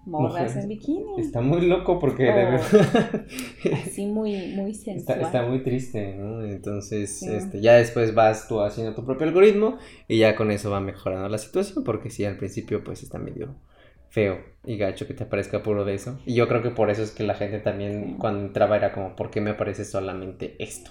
morras 0.05 0.57
en 0.57 0.69
bikini. 0.69 1.21
Está 1.21 1.41
muy 1.41 1.63
loco 1.63 1.99
porque 1.99 2.29
así 3.73 4.07
muy, 4.07 4.55
muy 4.55 4.75
sensual. 4.75 5.21
Está, 5.21 5.43
muy 5.43 5.63
triste, 5.63 6.15
¿no? 6.15 6.45
Entonces, 6.45 7.23
este, 7.23 7.61
ya 7.61 7.75
después 7.75 8.15
vas 8.15 8.49
tú 8.49 8.61
haciendo 8.61 8.95
tu 8.95 9.05
propio 9.05 9.27
algoritmo 9.27 9.79
y 10.09 10.19
ya 10.19 10.35
con 10.35 10.51
eso 10.51 10.71
va 10.71 10.81
mejorando 10.81 11.29
la 11.29 11.39
situación, 11.39 11.85
porque 11.85 12.11
si 12.11 12.25
al 12.25 12.37
principio 12.37 12.83
pues 12.85 13.03
está 13.03 13.19
medio 13.19 13.55
feo 14.09 14.41
y 14.65 14.77
gacho 14.77 15.07
que 15.07 15.15
te 15.15 15.25
aparezca 15.25 15.63
puro 15.63 15.85
de 15.85 15.95
eso. 15.95 16.21
Y 16.27 16.35
yo 16.35 16.47
creo 16.47 16.63
que 16.63 16.71
por 16.71 16.91
eso 16.91 17.03
es 17.03 17.13
que 17.13 17.23
la 17.23 17.35
gente 17.35 17.61
también 17.61 18.19
cuando 18.19 18.41
entraba 18.41 18.77
era 18.77 18.93
como, 18.93 19.17
¿por 19.17 19.31
qué 19.31 19.41
me 19.41 19.51
aparece 19.51 19.85
solamente 19.85 20.57
esto? 20.59 20.91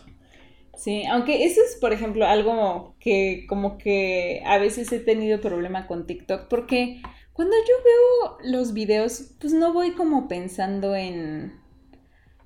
Sí, 0.76 1.04
aunque 1.06 1.44
eso 1.46 1.62
es, 1.62 1.78
por 1.80 1.94
ejemplo, 1.94 2.26
algo 2.26 2.96
que 3.00 3.46
como 3.48 3.78
que 3.78 4.42
a 4.46 4.58
veces 4.58 4.92
he 4.92 5.00
tenido 5.00 5.40
problema 5.40 5.86
con 5.86 6.08
TikTok, 6.08 6.48
porque 6.48 7.02
cuando 7.34 7.56
yo 7.56 7.76
veo 7.84 8.52
los 8.52 8.74
videos, 8.74 9.36
pues 9.40 9.54
no 9.54 9.74
voy 9.74 9.92
como 9.92 10.28
pensando 10.28 10.96
en, 10.96 11.54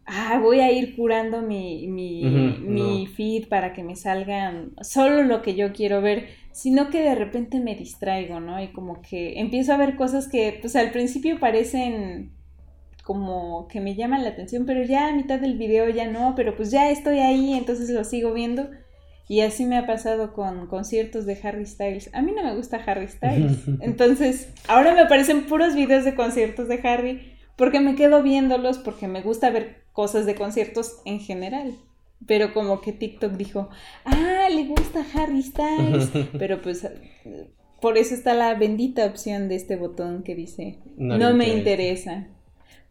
ah, 0.06 0.40
voy 0.42 0.60
a 0.60 0.72
ir 0.72 0.96
curando 0.96 1.42
mi, 1.42 1.88
mi, 1.88 3.08
feed 3.08 3.48
para 3.48 3.74
que 3.74 3.84
me 3.84 3.96
salgan 3.96 4.74
solo 4.82 5.24
lo 5.24 5.42
que 5.42 5.56
yo 5.56 5.74
quiero 5.74 6.02
ver, 6.02 6.28
sino 6.52 6.90
que 6.90 7.02
de 7.02 7.16
repente 7.16 7.60
me 7.60 7.76
distraigo, 7.76 8.40
¿no? 8.40 8.62
Y 8.62 8.70
como 8.70 9.02
que 9.02 9.40
empiezo 9.40 9.74
a 9.74 9.78
ver 9.78 9.96
cosas 9.96 10.28
que, 10.28 10.58
pues 10.62 10.76
al 10.76 10.92
principio 10.92 11.40
parecen 11.40 12.32
como 13.04 13.68
que 13.68 13.82
me 13.82 13.96
llaman 13.96 14.24
la 14.24 14.30
atención, 14.30 14.66
pero 14.66 14.84
ya 14.84 15.10
a 15.10 15.14
mitad 15.14 15.40
del 15.40 15.58
video 15.58 15.90
ya 15.90 16.08
no, 16.10 16.34
pero 16.36 16.56
pues 16.56 16.72
ya 16.72 16.90
estoy 16.90 17.20
ahí, 17.20 17.54
entonces 17.54 17.90
lo 17.90 18.04
sigo 18.04 18.34
viendo. 18.34 18.70
Y 19.28 19.42
así 19.42 19.66
me 19.66 19.78
ha 19.78 19.88
pasado 19.88 20.34
con 20.34 20.68
conciertos 20.68 21.26
de 21.26 21.40
Harry 21.42 21.66
Styles. 21.66 22.12
A 22.14 22.22
mí 22.22 22.32
no 22.36 22.44
me 22.44 22.56
gusta 22.56 22.78
Harry 22.86 23.08
Styles. 23.08 23.58
Entonces, 23.82 24.50
ahora 24.68 24.94
me 24.94 25.02
aparecen 25.02 25.46
puros 25.46 25.76
videos 25.76 26.06
de 26.06 26.14
conciertos 26.14 26.68
de 26.68 26.80
Harry 26.84 27.34
porque 27.56 27.80
me 27.80 27.96
quedo 27.96 28.22
viéndolos 28.22 28.78
porque 28.78 29.08
me 29.08 29.22
gusta 29.22 29.50
ver 29.50 29.84
cosas 29.94 30.26
de 30.26 30.36
conciertos 30.36 31.02
en 31.06 31.20
general. 31.20 31.74
Pero 32.28 32.54
como 32.54 32.82
que 32.82 32.92
TikTok 32.92 33.34
dijo, 33.34 33.70
ah, 34.06 34.48
le 34.54 34.66
gusta 34.66 35.06
Harry 35.16 35.42
Styles. 35.42 36.12
Pero 36.38 36.62
pues 36.62 36.88
por 37.82 37.98
eso 37.98 38.14
está 38.14 38.34
la 38.34 38.54
bendita 38.56 39.06
opción 39.06 39.48
de 39.48 39.56
este 39.56 39.76
botón 39.76 40.24
que 40.24 40.36
dice, 40.36 40.80
no, 40.98 41.34
me 41.34 41.50
interesa. 41.50 42.28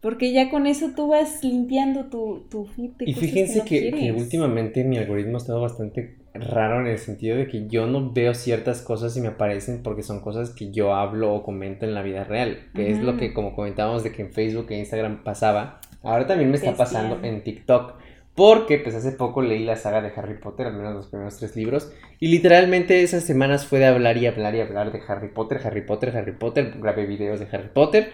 Porque 0.01 0.33
ya 0.33 0.51
con 0.51 0.67
eso 0.67 0.91
tú 0.95 1.09
vas 1.09 1.43
limpiando 1.43 2.07
tu, 2.11 2.47
tu 2.51 2.67
feed 2.67 2.91
Y 3.01 3.15
fíjense 3.15 3.65
que, 3.65 4.13
últimamente 4.17 4.85
mi 4.85 4.99
algoritmo 4.99 5.37
ha 5.37 5.39
estado 5.39 5.63
bastante 5.63 6.24
raro 6.35 6.81
en 6.81 6.89
el 6.89 6.99
sentido 6.99 7.37
de 7.37 7.47
que 7.47 7.69
yo 7.69 7.87
no 7.87 8.13
veo 8.13 8.35
ciertas 8.35 8.83
cosas 8.83 9.17
y 9.17 9.21
me 9.21 9.29
aparecen 9.29 9.83
porque 9.83 10.03
son 10.03 10.21
cosas 10.21 10.51
que 10.51 10.73
yo 10.73 10.95
hablo 10.95 11.33
o 11.33 11.43
comento 11.43 11.87
en 11.87 11.95
la 11.95 12.03
vida 12.03 12.25
real. 12.25 12.59
Que 12.75 12.91
es 12.91 13.01
lo 13.01 13.17
que 13.17 13.33
como 13.33 13.55
comentábamos 13.55 14.03
de 14.03 14.13
que 14.13 14.23
en 14.23 14.33
Facebook 14.33 14.67
e 14.71 14.79
Instagram 14.79 15.23
pasaba. 15.23 15.81
Ahora 16.03 16.27
también 16.27 16.51
me 16.51 16.57
está 16.57 16.77
pasando 16.77 17.21
en 17.23 17.43
TikTok. 17.43 17.95
Porque 18.35 18.79
pues 18.79 18.97
hace 18.97 19.13
poco 19.13 19.43
leí 19.43 19.65
la 19.65 19.77
saga 19.77 20.03
de 20.03 20.13
Harry 20.17 20.39
Potter, 20.39 20.67
al 20.67 20.75
menos 20.75 20.93
los 20.93 21.07
primeros 21.07 21.37
tres 21.37 21.55
libros. 21.55 21.93
Y 22.19 22.29
literalmente 22.29 23.03
esas 23.03 23.23
semanas 23.23 23.65
fue 23.65 23.79
de 23.79 23.87
hablar 23.87 24.17
y 24.17 24.27
hablar 24.27 24.57
y 24.57 24.61
hablar 24.61 24.91
de 24.91 25.01
Harry 25.07 25.29
Potter, 25.29 25.61
Harry 25.65 25.83
Potter, 25.83 26.17
Harry 26.17 26.33
Potter. 26.33 26.75
Grabé 26.81 27.07
videos 27.07 27.39
de 27.39 27.47
Harry 27.53 27.69
Potter. 27.73 28.11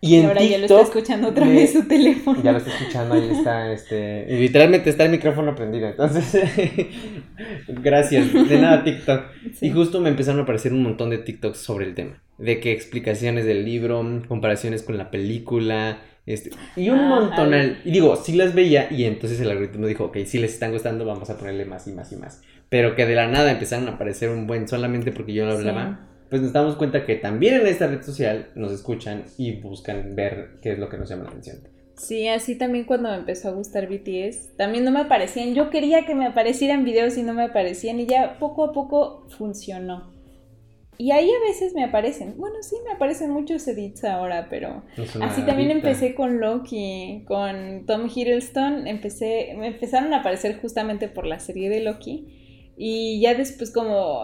Y, 0.00 0.22
ahora 0.22 0.42
ya 0.42 0.58
lo 0.58 0.66
está 0.66 0.80
escuchando 0.80 1.28
otra 1.28 1.46
vez 1.46 1.72
su 1.72 1.88
teléfono. 1.88 2.42
Ya 2.42 2.52
lo 2.52 2.58
está 2.58 2.70
escuchando, 2.70 3.14
ahí 3.14 3.30
está, 3.30 3.72
este, 3.72 4.26
literalmente 4.28 4.90
está 4.90 5.04
el 5.04 5.10
micrófono 5.10 5.54
prendido, 5.54 5.88
entonces, 5.88 6.36
gracias, 7.68 8.32
de 8.32 8.58
nada 8.58 8.84
TikTok. 8.84 9.24
Y 9.60 9.70
justo 9.70 10.00
me 10.00 10.10
empezaron 10.10 10.40
a 10.40 10.42
aparecer 10.42 10.72
un 10.72 10.82
montón 10.82 11.10
de 11.10 11.18
TikToks 11.18 11.58
sobre 11.58 11.86
el 11.86 11.94
tema, 11.94 12.22
de 12.38 12.60
que 12.60 12.72
explicaciones 12.72 13.46
del 13.46 13.64
libro, 13.64 14.04
comparaciones 14.28 14.82
con 14.82 14.98
la 14.98 15.10
película, 15.10 15.98
este, 16.26 16.50
y 16.74 16.90
un 16.90 16.98
ah, 16.98 17.08
montón, 17.08 17.54
y 17.84 17.90
digo, 17.90 18.16
sí 18.16 18.34
las 18.34 18.52
veía 18.52 18.88
y 18.90 19.04
entonces 19.04 19.40
el 19.40 19.50
algoritmo 19.50 19.86
dijo, 19.86 20.06
ok, 20.06 20.18
si 20.26 20.38
les 20.38 20.54
están 20.54 20.72
gustando, 20.72 21.04
vamos 21.04 21.30
a 21.30 21.38
ponerle 21.38 21.64
más 21.64 21.86
y 21.86 21.92
más 21.92 22.12
y 22.12 22.16
más. 22.16 22.42
Pero 22.68 22.96
que 22.96 23.06
de 23.06 23.14
la 23.14 23.28
nada 23.28 23.52
empezaron 23.52 23.88
a 23.88 23.92
aparecer 23.92 24.30
un 24.30 24.48
buen 24.48 24.66
solamente 24.66 25.12
porque 25.12 25.32
yo 25.32 25.46
lo 25.46 25.52
hablaba 25.52 26.00
pues 26.28 26.42
nos 26.42 26.52
damos 26.52 26.76
cuenta 26.76 27.04
que 27.04 27.16
también 27.16 27.54
en 27.54 27.66
esta 27.66 27.86
red 27.86 28.02
social 28.02 28.50
nos 28.54 28.72
escuchan 28.72 29.24
y 29.38 29.60
buscan 29.60 30.14
ver 30.16 30.58
qué 30.62 30.72
es 30.72 30.78
lo 30.78 30.88
que 30.88 30.98
nos 30.98 31.08
llama 31.08 31.24
la 31.24 31.30
atención. 31.30 31.58
Sí, 31.96 32.28
así 32.28 32.56
también 32.56 32.84
cuando 32.84 33.10
me 33.10 33.16
empezó 33.16 33.48
a 33.48 33.52
gustar 33.52 33.88
BTS, 33.88 34.56
también 34.56 34.84
no 34.84 34.90
me 34.90 35.00
aparecían. 35.00 35.54
Yo 35.54 35.70
quería 35.70 36.04
que 36.04 36.14
me 36.14 36.26
aparecieran 36.26 36.84
videos 36.84 37.16
y 37.16 37.22
no 37.22 37.32
me 37.32 37.44
aparecían 37.44 37.98
y 38.00 38.06
ya 38.06 38.38
poco 38.38 38.64
a 38.64 38.72
poco 38.72 39.26
funcionó. 39.30 40.14
Y 40.98 41.10
ahí 41.10 41.30
a 41.30 41.46
veces 41.46 41.74
me 41.74 41.84
aparecen, 41.84 42.36
bueno, 42.38 42.56
sí, 42.62 42.76
me 42.84 42.92
aparecen 42.92 43.30
muchos 43.30 43.68
edits 43.68 44.04
ahora, 44.04 44.48
pero 44.48 44.82
así 45.20 45.42
también 45.42 45.70
empecé 45.70 46.14
con 46.14 46.40
Loki, 46.40 47.22
con 47.26 47.84
Tom 47.84 48.08
Hiddleston, 48.08 48.86
empecé, 48.86 49.54
me 49.58 49.66
empezaron 49.68 50.14
a 50.14 50.20
aparecer 50.20 50.58
justamente 50.58 51.08
por 51.08 51.26
la 51.26 51.38
serie 51.38 51.68
de 51.68 51.80
Loki 51.80 52.72
y 52.78 53.20
ya 53.20 53.34
después 53.34 53.70
como 53.72 54.22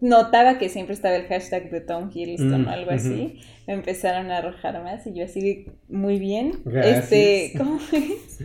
notaba 0.00 0.58
que 0.58 0.68
siempre 0.68 0.94
estaba 0.94 1.16
el 1.16 1.26
hashtag 1.26 1.70
de 1.70 1.80
Tom 1.80 2.10
Hiddleston 2.12 2.66
o 2.66 2.68
mm, 2.68 2.68
algo 2.68 2.90
así, 2.90 3.40
me 3.66 3.74
empezaron 3.74 4.30
a 4.30 4.38
arrojar 4.38 4.82
más 4.82 5.06
y 5.06 5.14
yo 5.14 5.24
así, 5.24 5.66
muy 5.88 6.18
bien, 6.18 6.62
este, 6.82 7.52
¿cómo 7.58 7.78
es? 7.92 8.40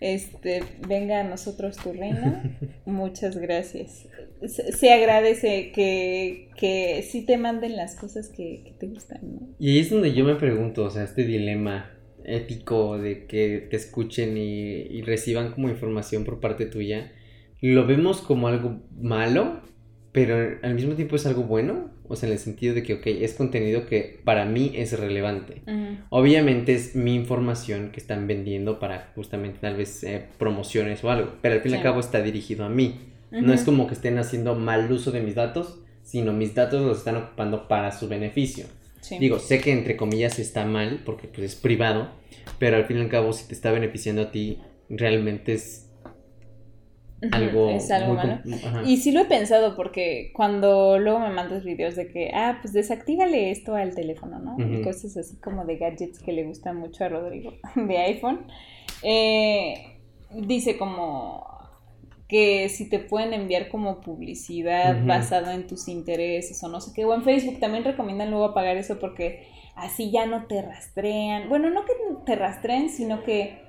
Este, 0.00 0.62
venga 0.88 1.20
a 1.20 1.24
nosotros 1.24 1.76
tu 1.76 1.92
reina, 1.92 2.56
muchas 2.86 3.36
gracias. 3.36 4.08
Se, 4.46 4.90
agradece 4.90 5.72
que, 5.72 6.48
que 6.56 7.02
sí 7.02 7.26
te 7.26 7.36
manden 7.36 7.76
las 7.76 7.96
cosas 7.96 8.30
que, 8.30 8.74
te 8.78 8.86
gustan, 8.86 9.20
¿no? 9.22 9.48
Y 9.58 9.72
ahí 9.72 9.78
es 9.80 9.90
donde 9.90 10.14
yo 10.14 10.24
me 10.24 10.36
pregunto, 10.36 10.84
o 10.84 10.90
sea, 10.90 11.04
este 11.04 11.24
dilema 11.24 11.90
ético 12.24 12.98
de 12.98 13.26
que 13.26 13.66
te 13.70 13.76
escuchen 13.76 14.38
y, 14.38 14.82
y 14.82 15.02
reciban 15.02 15.52
como 15.52 15.68
información 15.68 16.24
por 16.24 16.40
parte 16.40 16.64
tuya, 16.64 17.12
¿lo 17.60 17.86
vemos 17.86 18.22
como 18.22 18.48
algo 18.48 18.80
malo? 18.98 19.60
Pero 20.12 20.58
al 20.62 20.74
mismo 20.74 20.94
tiempo 20.94 21.16
es 21.16 21.26
algo 21.26 21.44
bueno, 21.44 21.90
o 22.08 22.16
sea, 22.16 22.28
en 22.28 22.32
el 22.32 22.38
sentido 22.40 22.74
de 22.74 22.82
que, 22.82 22.94
ok, 22.94 23.06
es 23.06 23.34
contenido 23.34 23.86
que 23.86 24.20
para 24.24 24.44
mí 24.44 24.72
es 24.74 24.98
relevante. 24.98 25.62
Obviamente 26.08 26.74
es 26.74 26.96
mi 26.96 27.14
información 27.14 27.90
que 27.92 28.00
están 28.00 28.26
vendiendo 28.26 28.80
para 28.80 29.12
justamente 29.14 29.60
tal 29.60 29.76
vez 29.76 30.02
eh, 30.02 30.26
promociones 30.38 31.04
o 31.04 31.10
algo, 31.10 31.34
pero 31.40 31.54
al 31.54 31.60
fin 31.60 31.72
y 31.72 31.74
al 31.76 31.82
cabo 31.82 32.00
está 32.00 32.20
dirigido 32.20 32.64
a 32.64 32.68
mí. 32.68 33.00
No 33.30 33.52
es 33.52 33.62
como 33.62 33.86
que 33.86 33.94
estén 33.94 34.18
haciendo 34.18 34.56
mal 34.56 34.90
uso 34.90 35.12
de 35.12 35.20
mis 35.20 35.36
datos, 35.36 35.78
sino 36.02 36.32
mis 36.32 36.54
datos 36.54 36.82
los 36.82 36.98
están 36.98 37.16
ocupando 37.16 37.68
para 37.68 37.92
su 37.92 38.08
beneficio. 38.08 38.66
Digo, 39.20 39.38
sé 39.38 39.60
que 39.60 39.72
entre 39.72 39.96
comillas 39.96 40.40
está 40.40 40.66
mal 40.66 41.02
porque 41.04 41.28
pues 41.28 41.52
es 41.52 41.54
privado, 41.54 42.10
pero 42.58 42.76
al 42.76 42.86
fin 42.86 42.98
y 42.98 43.00
al 43.02 43.08
cabo 43.08 43.32
si 43.32 43.46
te 43.46 43.54
está 43.54 43.70
beneficiando 43.70 44.22
a 44.22 44.30
ti, 44.32 44.58
realmente 44.88 45.52
es 45.54 45.89
algo, 47.32 47.70
es 47.70 47.90
algo 47.90 48.14
malo. 48.14 48.40
Y 48.86 48.96
sí 48.98 49.12
lo 49.12 49.20
he 49.20 49.24
pensado 49.26 49.76
porque 49.76 50.32
cuando 50.34 50.98
luego 50.98 51.20
me 51.20 51.30
mandas 51.30 51.64
videos 51.64 51.96
de 51.96 52.08
que, 52.08 52.30
ah, 52.34 52.58
pues 52.60 52.72
desactívale 52.72 53.50
esto 53.50 53.74
al 53.74 53.94
teléfono, 53.94 54.38
¿no? 54.38 54.56
Y 54.58 54.82
cosas 54.82 55.16
así 55.16 55.36
como 55.36 55.64
de 55.64 55.76
gadgets 55.76 56.18
que 56.20 56.32
le 56.32 56.44
gustan 56.44 56.76
mucho 56.76 57.04
a 57.04 57.08
Rodrigo 57.08 57.54
de 57.74 57.98
iPhone. 57.98 58.46
Eh, 59.02 59.98
dice 60.34 60.76
como 60.76 61.46
que 62.28 62.68
si 62.68 62.88
te 62.88 63.00
pueden 63.00 63.32
enviar 63.32 63.68
como 63.68 64.00
publicidad 64.00 65.04
basado 65.04 65.50
en 65.50 65.66
tus 65.66 65.88
intereses 65.88 66.62
o 66.62 66.68
no 66.68 66.80
sé 66.80 66.92
qué, 66.94 67.04
o 67.04 67.12
en 67.12 67.24
Facebook 67.24 67.58
también 67.58 67.82
recomiendan 67.82 68.30
luego 68.30 68.44
apagar 68.44 68.76
eso 68.76 69.00
porque 69.00 69.48
así 69.74 70.12
ya 70.12 70.26
no 70.26 70.46
te 70.46 70.62
rastrean. 70.62 71.48
Bueno, 71.48 71.70
no 71.70 71.84
que 71.84 71.92
te 72.24 72.36
rastreen, 72.36 72.88
sino 72.88 73.24
que 73.24 73.62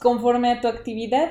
conforme 0.00 0.50
a 0.50 0.60
tu 0.60 0.68
actividad 0.68 1.30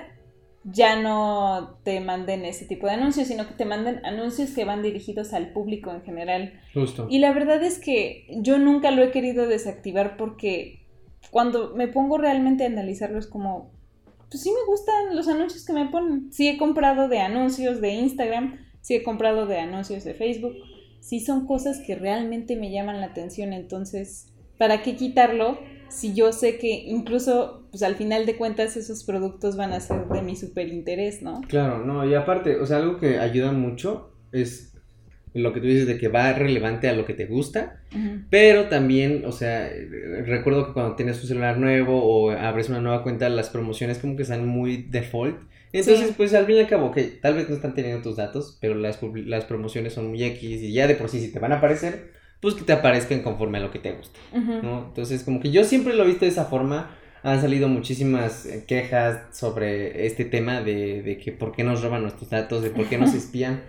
ya 0.71 1.01
no 1.01 1.79
te 1.83 2.00
manden 2.00 2.43
ese 2.45 2.65
tipo 2.65 2.88
de 2.88 2.93
anuncios, 2.93 3.27
sino 3.27 3.47
que 3.47 3.53
te 3.53 3.65
manden 3.65 4.05
anuncios 4.05 4.51
que 4.51 4.65
van 4.65 4.83
dirigidos 4.83 5.33
al 5.33 5.53
público 5.53 5.91
en 5.91 6.01
general. 6.01 6.59
Justo. 6.74 7.07
Y 7.09 7.19
la 7.19 7.31
verdad 7.33 7.63
es 7.63 7.79
que 7.79 8.27
yo 8.41 8.57
nunca 8.57 8.91
lo 8.91 9.03
he 9.03 9.12
querido 9.12 9.47
desactivar 9.47 10.17
porque 10.17 10.86
cuando 11.31 11.74
me 11.75 11.88
pongo 11.88 12.17
realmente 12.17 12.63
a 12.63 12.67
analizarlos 12.67 13.27
como, 13.27 13.71
pues 14.29 14.43
sí 14.43 14.51
me 14.51 14.65
gustan 14.67 15.15
los 15.15 15.27
anuncios 15.27 15.65
que 15.65 15.74
me 15.74 15.86
ponen. 15.86 16.31
Sí 16.31 16.47
he 16.50 16.57
comprado 16.57 17.07
de 17.07 17.19
anuncios 17.19 17.79
de 17.79 17.93
Instagram, 17.93 18.59
sí 18.81 18.95
he 18.95 19.03
comprado 19.03 19.45
de 19.45 19.59
anuncios 19.59 20.03
de 20.03 20.13
Facebook, 20.13 20.55
sí 21.00 21.19
son 21.19 21.45
cosas 21.45 21.79
que 21.86 21.95
realmente 21.95 22.55
me 22.55 22.71
llaman 22.71 23.00
la 23.00 23.07
atención, 23.07 23.53
entonces, 23.53 24.33
¿para 24.57 24.81
qué 24.81 24.95
quitarlo? 24.95 25.59
Si 25.89 26.13
yo 26.13 26.32
sé 26.32 26.58
que 26.58 26.70
incluso, 26.70 27.67
pues 27.72 27.84
al 27.84 27.96
final 27.96 28.25
de 28.25 28.36
cuentas, 28.36 28.77
esos 28.77 29.03
productos 29.03 29.56
van 29.56 29.74
a 29.74 29.79
ser 29.79 30.08
de 30.08 30.22
mi 30.22 30.36
super 30.36 30.67
interés, 30.67 31.22
¿no? 31.22 31.41
Claro, 31.48 31.86
no, 31.86 32.06
y 32.06 32.13
aparte, 32.13 32.58
o 32.58 32.65
sea, 32.65 32.77
algo 32.77 32.98
que 32.98 33.20
ayuda 33.20 33.51
mucho 33.51 34.12
es 34.32 34.74
lo 35.34 35.53
que 35.53 35.60
tú 35.60 35.67
dices 35.67 35.88
de 35.88 35.98
que 35.98 36.08
va 36.08 36.34
relevante 36.34 36.89
a 36.89 36.94
lo 36.94 37.06
que 37.06 37.13
te 37.13 37.25
gusta, 37.25 37.82
pero 38.29 38.70
también, 38.70 39.24
o 39.25 39.32
sea, 39.32 39.70
recuerdo 40.25 40.67
que 40.67 40.74
cuando 40.74 40.96
tienes 40.96 41.22
un 41.22 41.27
celular 41.27 41.58
nuevo 41.58 42.03
o 42.03 42.32
abres 42.32 42.70
una 42.70 42.82
nueva 42.82 43.03
cuenta, 43.03 43.29
las 43.29 43.50
promociones 43.50 44.00
como 44.00 44.15
que 44.15 44.24
están 44.24 44.48
muy 44.48 44.84
default. 44.89 45.38
Entonces, 45.74 46.13
pues 46.15 46.34
al 46.34 46.46
fin 46.46 46.56
y 46.56 46.60
al 46.60 46.67
cabo, 46.67 46.91
que 46.91 47.03
tal 47.03 47.36
vez 47.36 47.50
no 47.50 47.56
están 47.56 47.75
teniendo 47.75 48.01
tus 48.01 48.15
datos, 48.15 48.58
pero 48.62 48.74
las, 48.74 49.00
las 49.25 49.46
promociones 49.46 49.94
son 49.94 50.08
muy 50.08 50.24
X 50.24 50.62
y 50.62 50.74
ya 50.74 50.88
de 50.88 50.96
por 50.96 51.10
sí, 51.10 51.20
si 51.20 51.32
te 51.32 51.39
van 51.39 51.51
a 51.51 51.58
aparecer, 51.58 52.13
pues 52.41 52.53
que 52.53 52.63
te 52.63 52.74
aparezcan 52.74 53.22
conforme 53.24 53.58
a 53.58 53.62
lo 53.62 53.72
que 53.72 53.79
te 53.79 53.94
gusta, 53.94 54.20
¿no? 54.34 54.86
Entonces, 54.88 55.24
como 55.24 55.39
que 55.39 55.51
yo 55.51 55.63
siempre 55.63 55.94
lo 55.94 56.03
he 56.03 56.08
visto 56.08 56.25
de 56.25 56.32
esa 56.32 56.46
forma. 56.46 56.91
Han 57.24 57.41
salido 57.41 57.67
muchísimas 57.67 58.46
eh, 58.46 58.63
quejas 58.67 59.36
sobre 59.36 60.06
este 60.06 60.24
tema 60.24 60.62
de, 60.62 61.01
de 61.01 61.17
que 61.17 61.32
por 61.32 61.51
qué 61.51 61.63
nos 61.63 61.82
roban 61.82 62.03
nuestros 62.03 62.29
datos, 62.29 62.62
de 62.62 62.70
por 62.70 62.88
qué 62.88 62.98
nos 62.98 63.13
espían. 63.15 63.63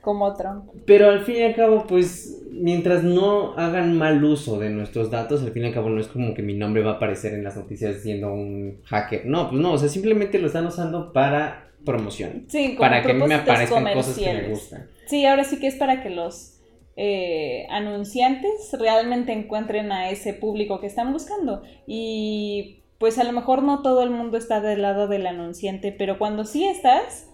Como 0.00 0.34
Trump. 0.34 0.70
Pero 0.86 1.10
al 1.10 1.20
fin 1.20 1.36
y 1.36 1.42
al 1.42 1.54
cabo, 1.54 1.86
pues, 1.86 2.42
mientras 2.50 3.04
no 3.04 3.52
hagan 3.58 3.96
mal 3.96 4.24
uso 4.24 4.58
de 4.58 4.70
nuestros 4.70 5.10
datos, 5.10 5.42
al 5.42 5.52
fin 5.52 5.64
y 5.64 5.66
al 5.66 5.74
cabo 5.74 5.90
no 5.90 6.00
es 6.00 6.08
como 6.08 6.32
que 6.34 6.42
mi 6.42 6.54
nombre 6.54 6.82
va 6.82 6.92
a 6.92 6.94
aparecer 6.94 7.34
en 7.34 7.44
las 7.44 7.56
noticias 7.56 7.96
siendo 8.02 8.32
un 8.32 8.80
hacker. 8.84 9.26
No, 9.26 9.50
pues 9.50 9.60
no, 9.60 9.72
o 9.72 9.78
sea, 9.78 9.90
simplemente 9.90 10.38
lo 10.38 10.46
están 10.46 10.66
usando 10.66 11.12
para 11.12 11.68
promoción. 11.84 12.46
Sí, 12.48 12.76
para 12.78 13.02
que 13.02 13.12
a 13.12 13.14
mí 13.14 13.22
me 13.26 13.34
aparezcan 13.34 13.92
cosas 13.92 14.16
que 14.18 14.32
me 14.32 14.48
gustan. 14.48 14.88
Sí, 15.06 15.26
ahora 15.26 15.44
sí 15.44 15.58
que 15.60 15.66
es 15.66 15.76
para 15.76 16.02
que 16.02 16.10
los 16.10 16.57
eh, 17.00 17.68
anunciantes 17.70 18.72
realmente 18.72 19.32
encuentren 19.32 19.92
a 19.92 20.10
ese 20.10 20.34
público 20.34 20.80
que 20.80 20.88
están 20.88 21.12
buscando. 21.12 21.62
Y 21.86 22.82
pues 22.98 23.18
a 23.18 23.24
lo 23.24 23.30
mejor 23.30 23.62
no 23.62 23.82
todo 23.82 24.02
el 24.02 24.10
mundo 24.10 24.36
está 24.36 24.60
del 24.60 24.82
lado 24.82 25.06
del 25.06 25.28
anunciante, 25.28 25.92
pero 25.92 26.18
cuando 26.18 26.44
sí 26.44 26.64
estás, 26.64 27.28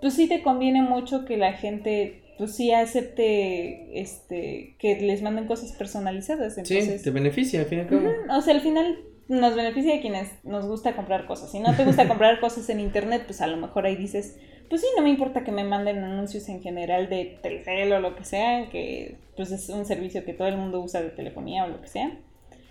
pues 0.00 0.14
sí 0.14 0.28
te 0.28 0.42
conviene 0.42 0.80
mucho 0.80 1.26
que 1.26 1.36
la 1.36 1.52
gente 1.52 2.22
pues 2.38 2.56
sí 2.56 2.72
acepte 2.72 4.00
este 4.00 4.76
que 4.78 4.98
les 5.02 5.20
manden 5.20 5.46
cosas 5.46 5.72
personalizadas. 5.72 6.56
Entonces, 6.56 7.00
sí, 7.00 7.04
te 7.04 7.10
beneficia 7.10 7.60
al 7.60 7.66
fin 7.66 7.80
y 7.80 7.82
al 7.82 7.88
cabo. 7.88 8.08
o 8.30 8.40
sea, 8.40 8.54
al 8.54 8.62
final 8.62 8.98
nos 9.28 9.54
beneficia 9.54 9.94
a 9.94 10.00
quienes 10.00 10.42
nos 10.42 10.66
gusta 10.66 10.96
comprar 10.96 11.26
cosas. 11.26 11.52
Si 11.52 11.60
no 11.60 11.76
te 11.76 11.84
gusta 11.84 12.08
comprar 12.08 12.40
cosas 12.40 12.66
en 12.70 12.80
internet, 12.80 13.24
pues 13.26 13.42
a 13.42 13.46
lo 13.46 13.58
mejor 13.58 13.84
ahí 13.84 13.96
dices, 13.96 14.38
pues 14.68 14.80
sí, 14.80 14.86
no 14.96 15.02
me 15.02 15.10
importa 15.10 15.44
que 15.44 15.52
me 15.52 15.64
manden 15.64 16.02
anuncios 16.02 16.48
en 16.48 16.62
general 16.62 17.08
de 17.08 17.38
Telcel 17.42 17.92
o 17.92 18.00
lo 18.00 18.16
que 18.16 18.24
sea, 18.24 18.68
que 18.70 19.16
pues 19.36 19.52
es 19.52 19.68
un 19.68 19.84
servicio 19.84 20.24
que 20.24 20.32
todo 20.32 20.48
el 20.48 20.56
mundo 20.56 20.80
usa 20.80 21.02
de 21.02 21.10
telefonía 21.10 21.64
o 21.64 21.68
lo 21.68 21.80
que 21.80 21.88
sea. 21.88 22.18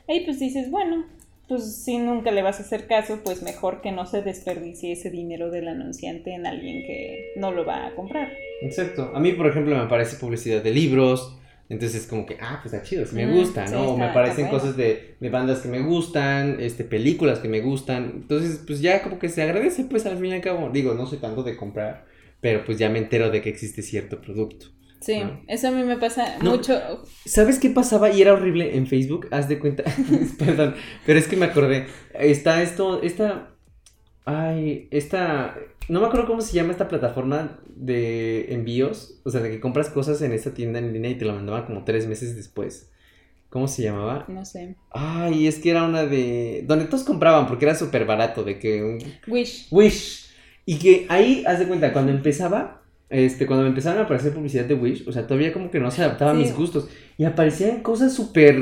Ahí 0.07 0.25
pues 0.25 0.39
dices, 0.39 0.69
bueno, 0.71 1.05
pues 1.47 1.83
si 1.83 1.97
nunca 1.97 2.31
le 2.31 2.41
vas 2.41 2.59
a 2.59 2.63
hacer 2.63 2.87
caso, 2.87 3.19
pues 3.23 3.43
mejor 3.43 3.81
que 3.81 3.91
no 3.91 4.05
se 4.05 4.21
desperdicie 4.21 4.93
ese 4.93 5.09
dinero 5.09 5.51
del 5.51 5.67
anunciante 5.67 6.33
en 6.33 6.45
alguien 6.45 6.85
que 6.85 7.33
no 7.35 7.51
lo 7.51 7.65
va 7.65 7.87
a 7.87 7.95
comprar. 7.95 8.31
Exacto. 8.61 9.11
A 9.13 9.19
mí, 9.19 9.33
por 9.33 9.47
ejemplo, 9.47 9.75
me 9.75 9.81
aparece 9.81 10.15
publicidad 10.17 10.63
de 10.63 10.71
libros. 10.71 11.37
Entonces 11.71 12.01
es 12.01 12.07
como 12.07 12.25
que, 12.25 12.37
ah, 12.41 12.59
pues 12.61 12.73
está 12.73 12.85
chido, 12.85 13.05
me 13.13 13.25
gusta, 13.31 13.65
¿no? 13.67 13.91
o 13.91 13.97
me 13.97 14.03
aparecen 14.03 14.49
cosas 14.49 14.75
de, 14.75 15.15
de, 15.17 15.29
bandas 15.29 15.61
que 15.61 15.69
me 15.69 15.79
gustan, 15.79 16.57
este, 16.59 16.83
películas 16.83 17.39
que 17.39 17.47
me 17.47 17.61
gustan. 17.61 18.11
Entonces, 18.15 18.61
pues 18.67 18.81
ya 18.81 19.01
como 19.01 19.19
que 19.19 19.29
se 19.29 19.41
agradece, 19.41 19.85
pues 19.85 20.05
al 20.05 20.17
fin 20.17 20.25
y 20.25 20.33
al 20.33 20.41
cabo. 20.41 20.69
Digo, 20.69 20.95
no 20.95 21.05
soy 21.05 21.19
tanto 21.19 21.43
de 21.43 21.55
comprar, 21.55 22.05
pero 22.41 22.65
pues 22.65 22.77
ya 22.77 22.89
me 22.89 22.99
entero 22.99 23.29
de 23.29 23.41
que 23.41 23.47
existe 23.47 23.83
cierto 23.83 24.19
producto. 24.19 24.65
Sí, 24.99 25.23
eso 25.47 25.69
a 25.69 25.71
mí 25.71 25.83
me 25.83 25.95
pasa 25.95 26.39
mucho. 26.41 26.77
¿Sabes 27.25 27.57
qué 27.57 27.69
pasaba? 27.69 28.11
Y 28.11 28.21
era 28.21 28.33
horrible 28.33 28.75
en 28.75 28.85
Facebook, 28.85 29.29
haz 29.31 29.47
de 29.47 29.57
cuenta. 29.57 29.85
Perdón, 30.37 30.75
pero 31.05 31.19
es 31.19 31.27
que 31.29 31.37
me 31.37 31.45
acordé. 31.45 31.87
Está 32.13 32.61
esto, 32.61 33.01
esta. 33.01 33.50
Ay, 34.25 34.87
esta. 34.91 35.55
No 35.89 35.99
me 35.99 36.07
acuerdo 36.07 36.27
cómo 36.27 36.41
se 36.41 36.53
llama 36.53 36.71
esta 36.71 36.87
plataforma 36.87 37.59
de 37.75 38.53
envíos. 38.53 39.19
O 39.23 39.29
sea, 39.29 39.41
de 39.41 39.49
que 39.49 39.59
compras 39.59 39.89
cosas 39.89 40.21
en 40.21 40.31
esta 40.31 40.53
tienda 40.53 40.79
en 40.79 40.93
línea 40.93 41.11
y 41.11 41.17
te 41.17 41.25
la 41.25 41.33
mandaban 41.33 41.65
como 41.65 41.83
tres 41.83 42.07
meses 42.07 42.35
después. 42.35 42.89
¿Cómo 43.49 43.67
se 43.67 43.83
llamaba? 43.83 44.25
No 44.27 44.45
sé. 44.45 44.75
Ay, 44.91 45.47
es 45.47 45.59
que 45.59 45.71
era 45.71 45.83
una 45.83 46.05
de. 46.05 46.63
Donde 46.67 46.85
todos 46.85 47.03
compraban 47.03 47.47
porque 47.47 47.65
era 47.65 47.75
súper 47.75 48.05
barato. 48.05 48.43
De 48.43 48.59
que. 48.59 48.99
Wish. 49.27 49.67
Wish. 49.71 50.27
Y 50.65 50.77
que 50.77 51.05
ahí, 51.09 51.43
haz 51.45 51.59
de 51.59 51.67
cuenta, 51.67 51.91
cuando 51.91 52.11
empezaba 52.11 52.81
este, 53.11 53.45
cuando 53.45 53.63
me 53.63 53.69
empezaron 53.69 53.99
a 53.99 54.03
aparecer 54.03 54.33
publicidad 54.33 54.63
de 54.63 54.73
Wish, 54.73 55.05
o 55.05 55.11
sea, 55.11 55.27
todavía 55.27 55.51
como 55.51 55.69
que 55.69 55.81
no 55.81 55.91
se 55.91 56.01
adaptaba 56.01 56.31
a 56.31 56.33
mis 56.33 56.55
gustos. 56.55 56.87
Y 57.17 57.25
aparecían 57.25 57.81
cosas 57.81 58.13
súper 58.13 58.57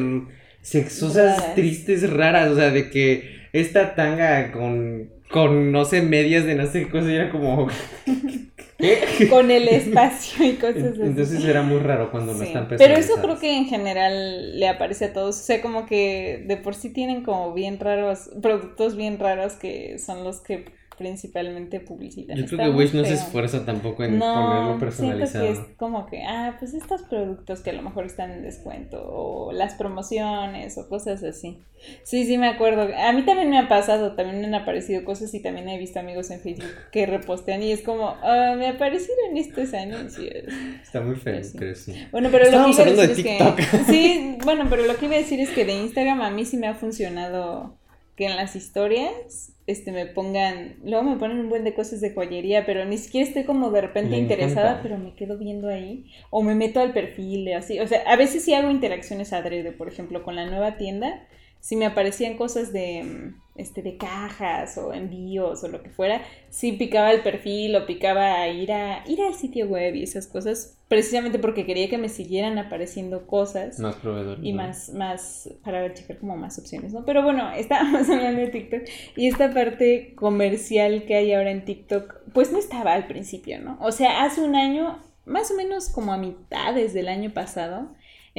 sexosas, 0.61 1.53
tristes, 1.53 2.11
raras, 2.11 2.49
o 2.49 2.55
sea, 2.55 2.71
de 2.71 2.89
que 2.89 3.38
esta 3.53 3.95
tanga 3.95 4.51
con, 4.51 5.09
con, 5.29 5.71
no 5.71 5.85
sé, 5.85 6.01
medias 6.01 6.45
de 6.45 6.55
no 6.55 6.65
sé 6.65 6.85
qué 6.85 6.89
cosa, 6.89 7.11
y 7.11 7.15
era 7.15 7.29
como... 7.29 7.67
con 9.29 9.51
el 9.51 9.67
espacio 9.67 10.45
y 10.45 10.53
cosas 10.53 10.93
así. 10.93 11.01
Entonces 11.01 11.43
era 11.43 11.61
muy 11.61 11.79
raro 11.79 12.11
cuando 12.11 12.33
no 12.33 12.43
están 12.43 12.67
Pero 12.69 12.93
eso 12.93 13.15
creo 13.21 13.37
que 13.37 13.57
en 13.57 13.65
general 13.65 14.57
le 14.57 14.67
aparece 14.69 15.05
a 15.05 15.13
todos. 15.13 15.37
O 15.37 15.43
sea, 15.43 15.61
como 15.61 15.85
que 15.85 16.45
de 16.47 16.55
por 16.55 16.75
sí 16.75 16.91
tienen 16.91 17.23
como 17.23 17.53
bien 17.53 17.79
raros, 17.79 18.29
productos 18.41 18.95
bien 18.95 19.19
raros 19.19 19.53
que 19.53 19.99
son 19.99 20.23
los 20.23 20.39
que 20.39 20.65
principalmente 20.99 21.79
publicitan. 21.79 22.37
Yo 22.37 22.45
creo 22.45 22.59
que 22.59 22.77
Wish 22.77 22.93
no 22.93 23.05
se 23.05 23.13
esfuerza 23.13 23.65
tampoco 23.65 24.03
en 24.03 24.19
ponerlo 24.19 24.77
personalizado. 24.77 25.45
Siento 25.45 25.63
que 25.63 25.71
es 25.71 25.77
como 25.77 26.05
que, 26.05 26.23
ah, 26.23 26.57
pues 26.59 26.73
estos 26.73 27.03
productos 27.03 27.61
que 27.61 27.69
a 27.69 27.73
lo 27.73 27.81
mejor 27.81 28.05
están 28.05 28.31
en 28.31 28.43
descuento, 28.43 29.01
o 29.01 29.53
las 29.53 29.75
promociones, 29.75 30.77
o 30.77 30.89
cosas 30.89 31.23
así. 31.23 31.57
Sí, 32.03 32.25
sí, 32.25 32.37
me 32.37 32.49
acuerdo. 32.49 32.89
A 32.93 33.13
mí 33.13 33.23
también 33.23 33.49
me 33.49 33.57
ha 33.57 33.69
pasado, 33.69 34.13
también 34.13 34.41
me 34.41 34.47
han 34.47 34.55
aparecido 34.55 35.05
cosas 35.05 35.33
y 35.33 35.41
también 35.41 35.69
he 35.69 35.77
visto 35.77 36.01
amigos 36.01 36.29
en 36.31 36.41
Facebook 36.41 36.67
que 36.91 37.05
repostean 37.05 37.63
y 37.63 37.71
es 37.71 37.81
como, 37.81 38.09
ah, 38.21 38.55
me 38.57 38.67
aparecieron 38.67 39.37
estos 39.37 39.73
anuncios. 39.73 40.53
Está 40.83 40.99
muy 40.99 41.15
feo, 41.15 41.41
pero 41.57 41.75
sí. 41.75 41.93
Bueno, 42.11 42.27
pero 42.29 42.51
lo 42.51 42.65
que 42.65 42.71
iba 42.71 42.83
a 42.83 43.07
decir 43.07 43.25
es 43.27 43.39
que. 43.39 43.39
Sí, 43.87 44.37
bueno, 44.43 44.67
pero 44.69 44.85
lo 44.85 44.97
que 44.97 45.05
iba 45.05 45.15
a 45.15 45.19
decir 45.19 45.39
es 45.39 45.49
que 45.51 45.63
de 45.63 45.73
Instagram 45.73 46.21
a 46.21 46.29
mí 46.29 46.43
sí 46.43 46.57
me 46.57 46.67
ha 46.67 46.75
funcionado 46.75 47.78
que 48.19 48.25
en 48.25 48.35
las 48.35 48.57
historias 48.57 49.53
este, 49.65 49.93
me 49.93 50.05
pongan, 50.05 50.75
luego 50.83 51.03
me 51.05 51.15
ponen 51.15 51.39
un 51.39 51.47
buen 51.47 51.63
de 51.63 51.73
cosas 51.73 52.01
de 52.01 52.13
joyería, 52.13 52.65
pero 52.65 52.83
ni 52.83 52.97
siquiera 52.97 53.25
estoy 53.25 53.45
como 53.45 53.71
de 53.71 53.79
repente 53.79 54.17
interesada, 54.17 54.81
pero 54.83 54.97
me 54.97 55.15
quedo 55.15 55.37
viendo 55.37 55.69
ahí, 55.69 56.11
o 56.29 56.43
me 56.43 56.53
meto 56.53 56.81
al 56.81 56.91
perfil, 56.91 57.53
así, 57.53 57.79
o 57.79 57.87
sea, 57.87 58.01
a 58.05 58.17
veces 58.17 58.43
sí 58.43 58.53
hago 58.53 58.71
interacciones 58.71 59.31
adrede, 59.31 59.71
por 59.71 59.87
ejemplo, 59.87 60.21
con 60.21 60.35
la 60.35 60.45
nueva 60.47 60.75
tienda, 60.75 61.29
si 61.59 61.75
me 61.75 61.85
aparecían 61.85 62.37
cosas 62.37 62.71
de, 62.71 63.03
mm, 63.03 63.59
este, 63.59 63.81
de 63.81 63.97
cajas 63.97 64.77
o 64.77 64.93
envíos 64.93 65.63
o 65.63 65.67
lo 65.67 65.83
que 65.83 65.89
fuera, 65.89 66.21
sí 66.49 66.71
picaba 66.71 67.11
el 67.11 67.21
perfil 67.21 67.75
o 67.75 67.85
picaba 67.85 68.47
ir, 68.47 68.71
a 68.71 69.03
ir 69.07 69.21
al 69.21 69.33
sitio 69.33 69.67
web 69.67 69.95
y 69.95 70.03
esas 70.03 70.27
cosas, 70.27 70.77
precisamente 70.87 71.39
porque 71.39 71.65
quería 71.65 71.89
que 71.89 71.97
me 71.97 72.07
siguieran 72.07 72.57
apareciendo 72.57 73.27
cosas. 73.27 73.77
Más 73.79 73.95
proveedores. 73.95 74.43
Y 74.43 74.53
más, 74.53 74.93
más, 74.93 75.49
para 75.63 75.93
checar 75.93 76.17
como 76.19 76.37
más 76.37 76.57
opciones, 76.57 76.93
¿no? 76.93 77.03
Pero 77.03 77.23
bueno, 77.23 77.51
estábamos 77.51 78.09
hablando 78.09 78.41
de 78.41 78.47
TikTok 78.47 78.83
y 79.17 79.27
esta 79.27 79.53
parte 79.53 80.13
comercial 80.15 81.03
que 81.03 81.15
hay 81.15 81.33
ahora 81.33 81.51
en 81.51 81.65
TikTok, 81.65 82.15
pues 82.33 82.53
no 82.53 82.59
estaba 82.59 82.93
al 82.93 83.07
principio, 83.07 83.59
¿no? 83.59 83.77
O 83.81 83.91
sea, 83.91 84.23
hace 84.23 84.41
un 84.41 84.55
año, 84.55 85.03
más 85.25 85.51
o 85.51 85.55
menos 85.55 85.89
como 85.89 86.13
a 86.13 86.17
mitad 86.17 86.73
desde 86.73 87.01
el 87.01 87.09
año 87.09 87.33
pasado, 87.33 87.89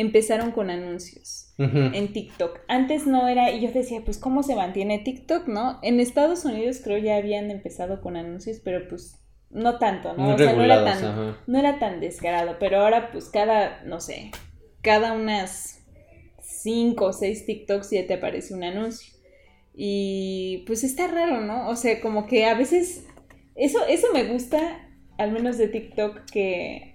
empezaron 0.00 0.50
con 0.52 0.70
anuncios 0.70 1.52
en 1.58 2.12
TikTok. 2.14 2.60
Antes 2.68 3.06
no 3.06 3.28
era, 3.28 3.50
y 3.50 3.60
yo 3.60 3.70
decía, 3.70 4.00
pues, 4.02 4.16
¿cómo 4.16 4.42
se 4.42 4.56
mantiene 4.56 4.98
TikTok, 5.00 5.46
no? 5.46 5.78
En 5.82 6.00
Estados 6.00 6.44
Unidos 6.46 6.80
creo 6.82 6.96
ya 6.96 7.16
habían 7.16 7.50
empezado 7.50 8.00
con 8.00 8.16
anuncios, 8.16 8.60
pero 8.64 8.88
pues 8.88 9.18
no 9.50 9.78
tanto, 9.78 10.14
¿no? 10.14 10.34
o 10.34 10.38
sea, 10.38 10.54
no 10.54 10.64
era, 10.64 10.84
tan, 10.84 11.36
no 11.46 11.58
era 11.58 11.78
tan 11.78 12.00
descarado, 12.00 12.56
pero 12.58 12.80
ahora 12.80 13.10
pues 13.10 13.28
cada, 13.28 13.82
no 13.84 14.00
sé, 14.00 14.30
cada 14.80 15.12
unas 15.12 15.82
cinco 16.40 17.06
o 17.06 17.12
seis 17.12 17.44
TikToks 17.44 17.90
ya 17.90 18.06
te 18.06 18.14
aparece 18.14 18.54
un 18.54 18.64
anuncio. 18.64 19.12
Y 19.74 20.64
pues 20.66 20.82
está 20.82 21.08
raro, 21.08 21.40
¿no? 21.40 21.68
O 21.68 21.76
sea, 21.76 22.00
como 22.00 22.26
que 22.26 22.46
a 22.46 22.54
veces, 22.54 23.06
eso, 23.54 23.84
eso 23.86 24.08
me 24.14 24.24
gusta, 24.24 24.88
al 25.18 25.32
menos 25.32 25.58
de 25.58 25.68
TikTok, 25.68 26.24
que 26.30 26.89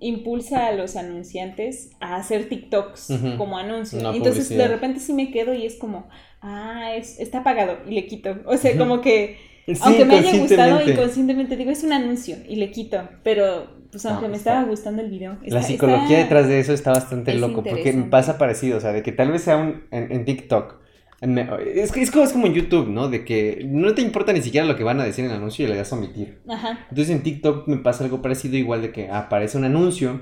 impulsa 0.00 0.66
a 0.66 0.72
los 0.72 0.96
anunciantes 0.96 1.90
a 2.00 2.16
hacer 2.16 2.48
TikToks 2.48 3.12
como 3.36 3.58
anuncios. 3.58 4.02
Entonces 4.14 4.48
de 4.48 4.68
repente 4.68 5.00
sí 5.00 5.12
me 5.12 5.30
quedo 5.30 5.54
y 5.54 5.66
es 5.66 5.76
como, 5.76 6.08
ah, 6.40 6.92
es, 6.94 7.18
está 7.20 7.38
apagado 7.38 7.78
y 7.88 7.94
le 7.94 8.06
quito. 8.06 8.36
O 8.46 8.56
sea, 8.56 8.76
como 8.76 9.00
que, 9.00 9.38
aunque 9.80 10.04
me 10.04 10.18
haya 10.18 10.38
gustado, 10.38 10.80
inconscientemente 10.88 11.56
digo, 11.56 11.70
es 11.70 11.84
un 11.84 11.92
anuncio 11.92 12.36
y 12.48 12.56
le 12.56 12.70
quito. 12.70 13.08
Pero, 13.22 13.66
pues 13.90 14.04
aunque 14.06 14.28
me 14.28 14.36
estaba 14.36 14.64
gustando 14.64 15.02
el 15.02 15.10
video. 15.10 15.38
la 15.42 15.62
psicología 15.62 16.18
detrás 16.18 16.48
de 16.48 16.60
eso 16.60 16.72
está 16.72 16.92
bastante 16.92 17.34
loco, 17.34 17.62
porque 17.62 17.92
me 17.92 18.04
pasa 18.04 18.38
parecido, 18.38 18.78
o 18.78 18.80
sea, 18.80 18.92
de 18.92 19.02
que 19.02 19.12
tal 19.12 19.30
vez 19.32 19.42
sea 19.42 19.56
un, 19.56 19.84
en 19.90 20.24
TikTok 20.24 20.87
es, 21.20 21.96
es, 21.96 22.10
como, 22.10 22.24
es 22.24 22.32
como 22.32 22.46
en 22.46 22.54
YouTube, 22.54 22.88
¿no? 22.88 23.08
De 23.08 23.24
que 23.24 23.62
no 23.66 23.94
te 23.94 24.02
importa 24.02 24.32
ni 24.32 24.40
siquiera 24.40 24.66
lo 24.66 24.76
que 24.76 24.84
van 24.84 25.00
a 25.00 25.04
decir 25.04 25.24
en 25.24 25.30
el 25.30 25.36
anuncio 25.38 25.64
y 25.64 25.68
le 25.68 25.76
das 25.76 25.92
a 25.92 25.96
omitir. 25.96 26.40
Ajá. 26.48 26.86
Entonces 26.90 27.14
en 27.14 27.22
TikTok 27.22 27.66
me 27.66 27.78
pasa 27.78 28.04
algo 28.04 28.22
parecido, 28.22 28.56
igual 28.56 28.82
de 28.82 28.92
que 28.92 29.10
aparece 29.10 29.58
un 29.58 29.64
anuncio, 29.64 30.20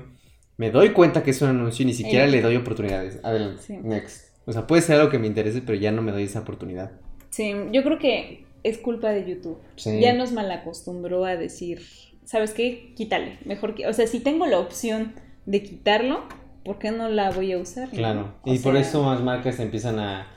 me 0.57 0.71
doy 0.71 0.89
cuenta 0.89 1.23
que 1.23 1.31
es 1.31 1.41
un 1.41 1.49
anuncio 1.49 1.83
y 1.83 1.87
ni 1.87 1.93
siquiera 1.93 2.25
le 2.25 2.41
doy 2.41 2.55
oportunidades. 2.55 3.19
Adelante, 3.23 3.79
next. 3.83 4.27
O 4.45 4.53
sea, 4.53 4.65
puede 4.65 4.81
ser 4.81 4.95
algo 4.99 5.11
que 5.11 5.19
me 5.19 5.27
interese, 5.27 5.61
pero 5.61 5.77
ya 5.77 5.91
no 5.91 6.01
me 6.01 6.11
doy 6.11 6.23
esa 6.23 6.39
oportunidad. 6.39 6.91
Sí, 7.29 7.53
yo 7.71 7.83
creo 7.83 7.99
que 7.99 8.45
es 8.63 8.79
culpa 8.79 9.09
de 9.11 9.29
YouTube. 9.29 9.59
Ya 10.01 10.13
nos 10.13 10.31
malacostumbró 10.31 11.25
a 11.25 11.35
decir, 11.35 11.81
¿sabes 12.25 12.53
qué? 12.53 12.93
Quítale. 12.95 13.37
Mejor 13.45 13.75
que. 13.75 13.87
O 13.87 13.93
sea, 13.93 14.07
si 14.07 14.19
tengo 14.19 14.47
la 14.47 14.57
opción 14.57 15.13
de 15.45 15.61
quitarlo, 15.61 16.23
¿por 16.63 16.79
qué 16.79 16.91
no 16.91 17.09
la 17.09 17.29
voy 17.31 17.51
a 17.51 17.59
usar? 17.59 17.89
Claro. 17.89 18.35
y 18.45 18.57
por 18.59 18.75
eso 18.77 19.03
más 19.03 19.21
marcas 19.21 19.59
empiezan 19.59 19.99
a 19.99 20.27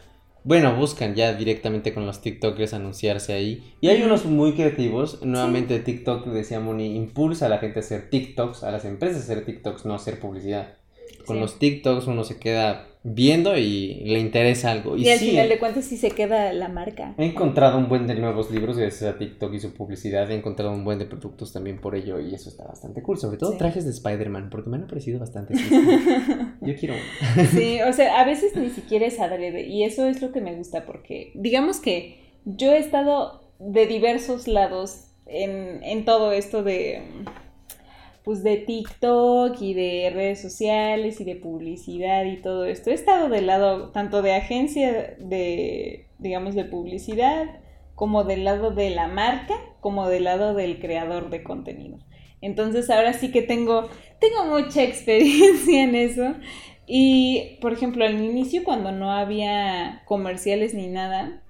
bueno, 0.42 0.74
buscan 0.74 1.14
ya 1.14 1.34
directamente 1.34 1.92
con 1.92 2.06
los 2.06 2.20
TikTokers 2.22 2.74
anunciarse 2.74 3.32
ahí. 3.34 3.74
Y 3.80 3.88
hay 3.88 4.02
unos 4.02 4.24
muy 4.24 4.54
creativos. 4.54 5.22
Nuevamente 5.22 5.78
TikTok, 5.78 6.26
decía 6.26 6.60
Moni, 6.60 6.96
impulsa 6.96 7.46
a 7.46 7.48
la 7.50 7.58
gente 7.58 7.80
a 7.80 7.82
hacer 7.82 8.10
TikToks, 8.10 8.64
a 8.64 8.70
las 8.70 8.84
empresas 8.84 9.22
a 9.22 9.24
hacer 9.32 9.44
TikToks, 9.44 9.84
no 9.84 9.92
a 9.92 9.96
hacer 9.96 10.18
publicidad. 10.18 10.79
Con 11.26 11.40
los 11.40 11.58
TikToks 11.58 12.06
uno 12.06 12.24
se 12.24 12.38
queda 12.38 12.86
viendo 13.02 13.56
y 13.56 14.02
le 14.04 14.18
interesa 14.18 14.70
algo. 14.70 14.96
Y, 14.96 15.08
al 15.08 15.18
final 15.18 15.48
de 15.48 15.58
cuentas 15.58 15.84
sí 15.84 15.96
se 15.96 16.10
queda 16.10 16.52
la 16.52 16.68
marca. 16.68 17.14
He 17.16 17.24
encontrado 17.24 17.78
un 17.78 17.88
buen 17.88 18.06
de 18.06 18.14
nuevos 18.14 18.50
libros 18.50 18.76
gracias 18.76 19.14
a 19.14 19.18
TikTok 19.18 19.54
y 19.54 19.60
su 19.60 19.72
publicidad. 19.72 20.30
He 20.30 20.34
encontrado 20.34 20.72
un 20.72 20.84
buen 20.84 20.98
de 20.98 21.06
productos 21.06 21.52
también 21.52 21.80
por 21.80 21.94
ello 21.94 22.20
y 22.20 22.34
eso 22.34 22.48
está 22.48 22.66
bastante 22.66 23.02
cool. 23.02 23.18
Sobre 23.18 23.38
todo 23.38 23.56
trajes 23.56 23.84
de 23.84 23.90
Spider-Man 23.90 24.50
porque 24.50 24.70
me 24.70 24.76
han 24.76 24.86
parecido 24.86 25.18
bastante. 25.18 25.54
Yo 26.60 26.74
quiero 26.76 26.94
uno. 26.94 27.46
sí, 27.50 27.80
o 27.80 27.92
sea, 27.92 28.20
a 28.20 28.24
veces 28.24 28.54
ni 28.56 28.70
siquiera 28.70 29.06
es 29.06 29.18
adrede 29.18 29.66
y 29.66 29.84
eso 29.84 30.06
es 30.06 30.20
lo 30.20 30.32
que 30.32 30.40
me 30.40 30.54
gusta 30.54 30.84
porque 30.84 31.32
digamos 31.34 31.80
que 31.80 32.20
yo 32.44 32.72
he 32.72 32.78
estado 32.78 33.52
de 33.58 33.86
diversos 33.86 34.48
lados 34.48 35.08
en, 35.26 35.82
en 35.84 36.04
todo 36.04 36.32
esto 36.32 36.62
de 36.62 37.02
pues 38.24 38.42
de 38.42 38.56
TikTok 38.58 39.60
y 39.60 39.74
de 39.74 40.10
redes 40.12 40.40
sociales 40.40 41.20
y 41.20 41.24
de 41.24 41.36
publicidad 41.36 42.24
y 42.24 42.40
todo 42.40 42.64
esto. 42.64 42.90
He 42.90 42.94
estado 42.94 43.28
del 43.28 43.46
lado 43.46 43.90
tanto 43.90 44.22
de 44.22 44.34
agencia 44.34 45.16
de, 45.18 46.06
digamos, 46.18 46.54
de 46.54 46.64
publicidad, 46.64 47.60
como 47.94 48.24
del 48.24 48.44
lado 48.44 48.70
de 48.70 48.90
la 48.90 49.08
marca, 49.08 49.54
como 49.80 50.08
del 50.08 50.24
lado 50.24 50.54
del 50.54 50.80
creador 50.80 51.30
de 51.30 51.42
contenido. 51.42 51.98
Entonces 52.40 52.88
ahora 52.90 53.12
sí 53.12 53.30
que 53.30 53.42
tengo, 53.42 53.88
tengo 54.18 54.44
mucha 54.46 54.82
experiencia 54.84 55.82
en 55.82 55.94
eso. 55.94 56.34
Y, 56.86 57.58
por 57.60 57.72
ejemplo, 57.72 58.04
al 58.04 58.20
inicio, 58.20 58.64
cuando 58.64 58.90
no 58.90 59.12
había 59.12 60.02
comerciales 60.06 60.74
ni 60.74 60.88
nada, 60.88 61.42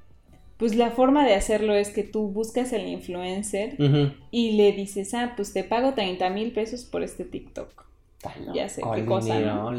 pues 0.60 0.76
la 0.76 0.90
forma 0.90 1.26
de 1.26 1.34
hacerlo 1.34 1.74
es 1.74 1.88
que 1.88 2.02
tú 2.04 2.28
buscas 2.28 2.74
al 2.74 2.86
influencer 2.86 3.76
y 4.30 4.52
le 4.52 4.72
dices, 4.72 5.14
ah, 5.14 5.32
pues 5.34 5.54
te 5.54 5.64
pago 5.64 5.94
30 5.94 6.28
mil 6.28 6.52
pesos 6.52 6.84
por 6.84 7.02
este 7.02 7.24
TikTok. 7.24 7.86
ya 8.54 8.68
sé 8.68 8.82
qué 8.94 9.06
cosa, 9.06 9.40
¿no? 9.40 9.72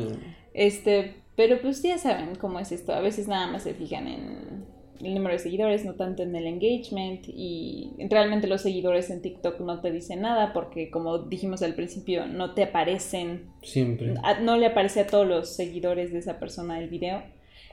Este, 0.56 1.14
pero 1.36 1.62
pues 1.62 1.84
ya 1.84 2.00
saben 2.00 2.36
cómo 2.36 2.60
es 2.60 2.72
esto. 2.72 2.94
A 2.94 3.00
veces 3.00 3.28
nada 3.28 3.46
más 3.46 3.62
se 3.62 3.76
fijan 3.76 4.08
en 4.08 4.66
el 5.02 5.14
número 5.14 5.34
de 5.34 5.40
seguidores, 5.40 5.86
no 5.86 5.94
tanto 5.94 6.24
en 6.24 6.36
el 6.36 6.48
engagement 6.48 7.26
y 7.28 7.94
realmente 8.10 8.48
los 8.48 8.62
seguidores 8.62 9.12
en 9.12 9.22
TikTok 9.22 9.60
no 9.60 9.82
te 9.82 9.92
dicen 9.92 10.22
nada 10.22 10.52
porque 10.52 10.90
como 10.90 11.20
dijimos 11.20 11.62
al 11.62 11.76
principio, 11.76 12.26
no 12.26 12.56
te 12.56 12.64
aparecen. 12.64 13.52
Siempre. 13.62 14.16
no 14.42 14.58
le 14.58 14.66
aparece 14.66 15.02
a 15.02 15.06
todos 15.06 15.28
los 15.28 15.56
seguidores 15.56 16.12
de 16.12 16.18
esa 16.18 16.40
persona 16.40 16.80
el 16.80 16.90
video. 16.90 17.22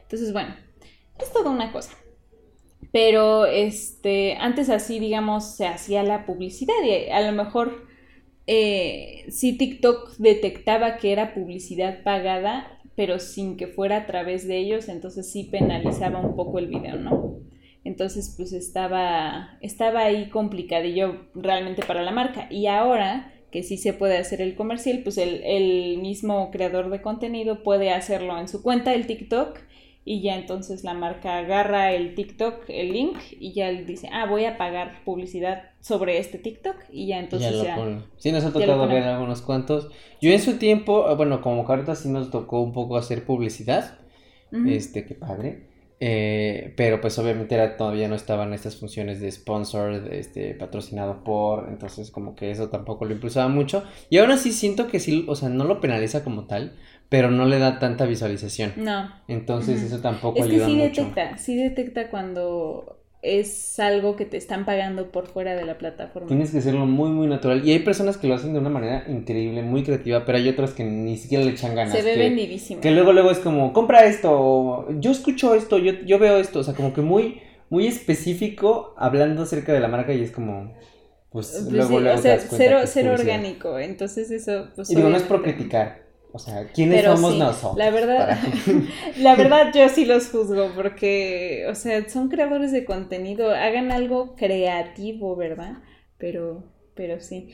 Entonces, 0.03 0.35
bueno, 0.35 0.55
es 1.19 1.33
toda 1.33 1.51
una 1.51 1.73
cosa. 1.73 1.97
Pero 2.93 3.47
este, 3.47 4.37
antes 4.37 4.71
así, 4.71 4.99
digamos, 4.99 5.57
se 5.57 5.67
hacía 5.67 6.03
la 6.03 6.25
publicidad 6.25 6.75
y 6.85 7.11
a 7.11 7.21
lo 7.21 7.33
mejor 7.33 7.87
eh, 8.47 9.27
si 9.29 9.59
TikTok 9.59 10.17
detectaba 10.17 10.97
que 10.97 11.13
era 11.13 11.35
publicidad 11.35 12.03
pagada, 12.03 12.81
pero 12.97 13.19
sin 13.19 13.57
que 13.57 13.67
fuera 13.67 13.99
a 13.99 14.07
través 14.07 14.49
de 14.49 14.57
ellos, 14.57 14.89
entonces 14.89 15.31
sí 15.31 15.45
penalizaba 15.45 16.19
un 16.21 16.35
poco 16.35 16.59
el 16.59 16.67
video, 16.67 16.97
¿no? 16.97 17.41
Entonces, 17.85 18.35
pues 18.37 18.53
estaba, 18.53 19.57
estaba 19.61 20.01
ahí 20.01 20.31
complicadillo 20.31 21.29
realmente 21.35 21.83
para 21.87 22.03
la 22.03 22.11
marca. 22.11 22.49
Y 22.51 22.67
ahora 22.67 23.33
que 23.51 23.63
sí 23.63 23.77
se 23.77 23.93
puede 23.93 24.19
hacer 24.19 24.41
el 24.41 24.57
comercial, 24.57 25.01
pues 25.03 25.17
el, 25.17 25.43
el 25.45 25.99
mismo 25.99 26.51
creador 26.51 26.91
de 26.91 27.01
contenido 27.01 27.63
puede 27.63 27.91
hacerlo 27.91 28.39
en 28.39 28.49
su 28.49 28.63
cuenta, 28.63 28.95
el 28.95 29.07
TikTok, 29.07 29.59
y 30.09 30.23
ya 30.23 30.37
entonces 30.37 30.85
la 30.85 30.95
marca 30.95 31.37
agarra 31.37 31.93
el 31.93 32.15
TikTok, 32.15 32.65
el 32.69 32.93
link 32.95 33.19
y 33.39 33.53
ya 33.53 33.71
dice, 33.71 34.09
ah, 34.11 34.25
voy 34.25 34.47
a 34.47 34.57
pagar 34.57 35.05
publicidad 35.05 35.65
sobre 35.81 36.17
este 36.17 36.39
TikTok 36.39 36.77
y 36.91 37.09
ya 37.09 37.19
entonces 37.19 37.63
ya... 37.63 37.77
Lo 37.77 38.03
Sí, 38.17 38.33
nos 38.33 38.43
ha 38.43 38.51
tocado 38.51 38.89
ver 38.89 39.03
algunos 39.03 39.43
cuantos. 39.43 39.91
Yo 40.23 40.31
en 40.33 40.41
su 40.41 40.57
tiempo, 40.57 41.05
ah, 41.09 41.13
bueno, 41.13 41.43
como 41.43 41.67
carta 41.67 41.95
sí 41.95 42.09
nos 42.09 42.31
tocó 42.31 42.63
un 42.63 42.73
poco 42.73 42.97
hacer 42.97 43.27
publicidad, 43.27 43.99
este, 44.67 45.05
qué 45.05 45.15
padre. 45.15 45.68
Eh, 46.01 46.75
pero 46.77 47.01
pues 47.01 47.19
obviamente 47.19 47.57
era, 47.57 47.77
todavía 47.77 48.07
no 48.09 48.15
estaban 48.15 48.53
estas 48.53 48.77
funciones 48.77 49.21
de 49.21 49.31
sponsor, 49.33 50.13
este, 50.13 50.55
patrocinado 50.55 51.25
por, 51.25 51.69
entonces 51.69 52.11
como 52.13 52.37
que 52.37 52.53
eso 52.53 52.69
tampoco 52.69 53.05
lo 53.05 53.13
impulsaba 53.13 53.49
mucho. 53.49 53.85
Y 54.09 54.19
aún 54.19 54.31
así 54.31 54.53
siento 54.53 54.87
que 54.89 55.01
sí, 55.01 55.25
o 55.29 55.35
sea, 55.35 55.49
no 55.49 55.65
lo 55.65 55.81
penaliza 55.81 56.23
como 56.23 56.47
tal, 56.47 56.77
pero 57.09 57.31
no 57.31 57.47
le 57.47 57.59
da 57.59 57.79
tanta 57.79 58.05
visualización. 58.05 58.75
No. 58.77 59.11
Entonces 59.27 59.83
eso 59.83 60.01
tampoco 60.01 60.39
es 60.39 60.45
ayuda 60.45 60.67
que 60.67 60.73
sí 60.73 60.79
detecta, 60.79 61.39
sí 61.39 61.57
detecta 61.57 62.11
cuando 62.11 62.98
es 63.21 63.81
algo 63.81 64.15
que 64.15 64.25
te 64.25 64.37
están 64.37 64.65
pagando 64.65 65.11
por 65.11 65.27
fuera 65.27 65.57
de 65.57 65.65
la 65.65 65.77
plataforma. 65.77 66.29
Tienes 66.29 66.53
que 66.53 66.59
hacerlo 66.59 66.87
muy, 66.87 67.11
muy 67.11 67.27
natural. 67.27 67.67
Y 67.67 67.73
hay 67.73 67.81
personas 67.81 68.17
que 68.17 68.29
lo 68.29 68.35
hacen 68.35 68.53
de 68.53 68.61
una 68.61 68.71
manera 68.71 69.05
increíble, 69.09 69.63
muy 69.63 69.83
creativa, 69.83 70.25
pero 70.25 70.39
hay 70.39 70.49
otras 70.49 70.73
que 70.73 70.85
ni 70.85 71.17
siquiera 71.17 71.45
le 71.45 71.51
echan 71.51 71.75
ganas. 71.75 71.93
Se 71.93 72.03
ve 72.03 72.15
que, 72.15 72.19
vendidísimo. 72.19 72.81
Que 72.81 72.93
luego, 72.93 73.13
luego 73.13 73.31
es 73.31 73.39
como, 73.39 73.73
compra 73.73 74.05
esto, 74.05 74.87
yo 75.01 75.11
escucho 75.11 75.55
esto, 75.55 75.79
yo, 75.79 75.93
yo 76.05 76.19
veo 76.19 76.37
esto, 76.39 76.61
o 76.61 76.65
sea, 76.65 76.75
como 76.75 76.93
que 76.93 77.01
muy, 77.01 77.41
muy 77.71 77.87
específico 77.87 78.95
hablando 78.97 79.43
acerca 79.43 79.73
de 79.73 79.81
la 79.81 79.89
marca 79.89 80.13
y 80.13 80.23
es 80.23 80.31
como... 80.31 80.75
Pues, 81.31 81.51
pues 81.51 81.73
luego, 81.73 82.01
luego 82.01 82.19
o 82.19 82.23
sea, 82.23 82.39
cero, 82.39 82.81
cero 82.87 83.13
orgánico, 83.13 83.79
entonces 83.79 84.31
eso... 84.31 84.69
Pues, 84.75 84.91
y 84.91 84.95
digo, 84.95 85.11
no 85.11 85.17
es 85.17 85.25
por 85.25 85.43
criticar, 85.43 86.08
o 86.33 86.39
sea, 86.39 86.69
¿quiénes 86.69 87.05
somos 87.05 87.37
nosotros? 87.37 87.79
La 87.79 87.91
verdad, 87.91 88.39
la 89.19 89.35
verdad 89.35 89.73
yo 89.75 89.89
sí 89.89 90.05
los 90.05 90.29
juzgo 90.29 90.73
porque, 90.75 91.65
o 91.71 91.75
sea, 91.75 92.09
son 92.09 92.29
creadores 92.29 92.71
de 92.71 92.85
contenido, 92.85 93.51
hagan 93.51 93.91
algo 93.93 94.37
creativo, 94.37 95.37
¿verdad? 95.37 95.79
Pero, 96.19 96.65
pero 96.95 97.21
sí. 97.21 97.51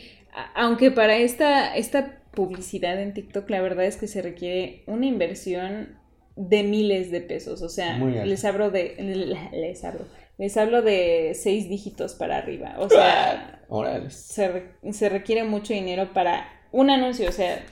Aunque 0.55 0.91
para 0.91 1.17
esta, 1.17 1.77
esta 1.77 2.23
publicidad 2.33 3.01
en 3.01 3.15
TikTok, 3.15 3.49
la 3.49 3.63
verdad 3.63 3.85
es 3.85 3.97
que 3.97 4.09
se 4.09 4.23
requiere 4.23 4.83
una 4.87 5.07
inversión 5.07 5.99
de 6.35 6.65
miles 6.65 7.13
de 7.13 7.21
pesos. 7.21 7.63
O 7.63 7.69
sea, 7.69 7.99
les 7.99 8.45
hablo 8.45 8.71
de. 8.71 8.97
Les 9.53 9.85
hablo. 9.85 10.05
Les 10.37 10.57
hablo 10.57 10.83
de 10.83 11.33
seis 11.35 11.69
dígitos 11.69 12.15
para 12.15 12.39
arriba. 12.39 12.75
O 12.79 12.89
sea, 12.89 13.65
se, 14.09 14.65
se 14.91 15.09
requiere 15.09 15.45
mucho 15.45 15.73
dinero 15.73 16.13
para 16.13 16.49
un 16.73 16.91
anuncio. 16.91 17.29
O 17.29 17.33
sea, 17.33 17.65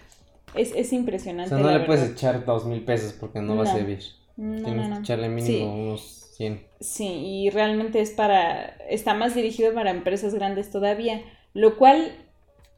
es, 0.54 0.72
es 0.74 0.92
impresionante. 0.92 1.54
O 1.54 1.58
sea, 1.58 1.66
no 1.66 1.78
le 1.78 1.84
puedes 1.84 2.10
echar 2.10 2.44
dos 2.44 2.64
mil 2.66 2.84
pesos 2.84 3.12
porque 3.12 3.40
no, 3.40 3.56
va 3.56 3.64
a 3.64 3.66
servir. 3.66 4.00
Tienes 4.36 4.88
que 4.88 4.98
echarle 5.00 5.28
mínimo 5.28 5.74
unos 5.74 6.30
100. 6.36 6.66
Sí, 6.80 7.06
y 7.06 7.50
realmente 7.50 8.00
es 8.00 8.10
para. 8.10 8.76
Está 8.88 9.14
más 9.14 9.34
dirigido 9.34 9.74
para 9.74 9.90
empresas 9.90 10.34
grandes 10.34 10.70
todavía. 10.70 11.22
Lo 11.54 11.76
cual, 11.76 12.12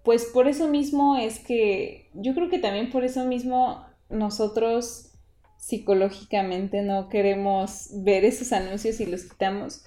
pues 0.02 0.24
por 0.26 0.48
eso 0.48 0.68
mismo 0.68 1.16
es 1.16 1.38
que. 1.38 2.10
Yo 2.14 2.34
creo 2.34 2.50
que 2.50 2.58
también 2.58 2.90
por 2.90 3.04
eso 3.04 3.24
mismo 3.24 3.84
nosotros 4.08 5.10
psicológicamente 5.58 6.82
no 6.82 7.08
queremos 7.08 7.88
ver 8.04 8.24
esos 8.24 8.52
anuncios 8.52 9.00
y 9.00 9.06
los 9.06 9.24
quitamos. 9.24 9.84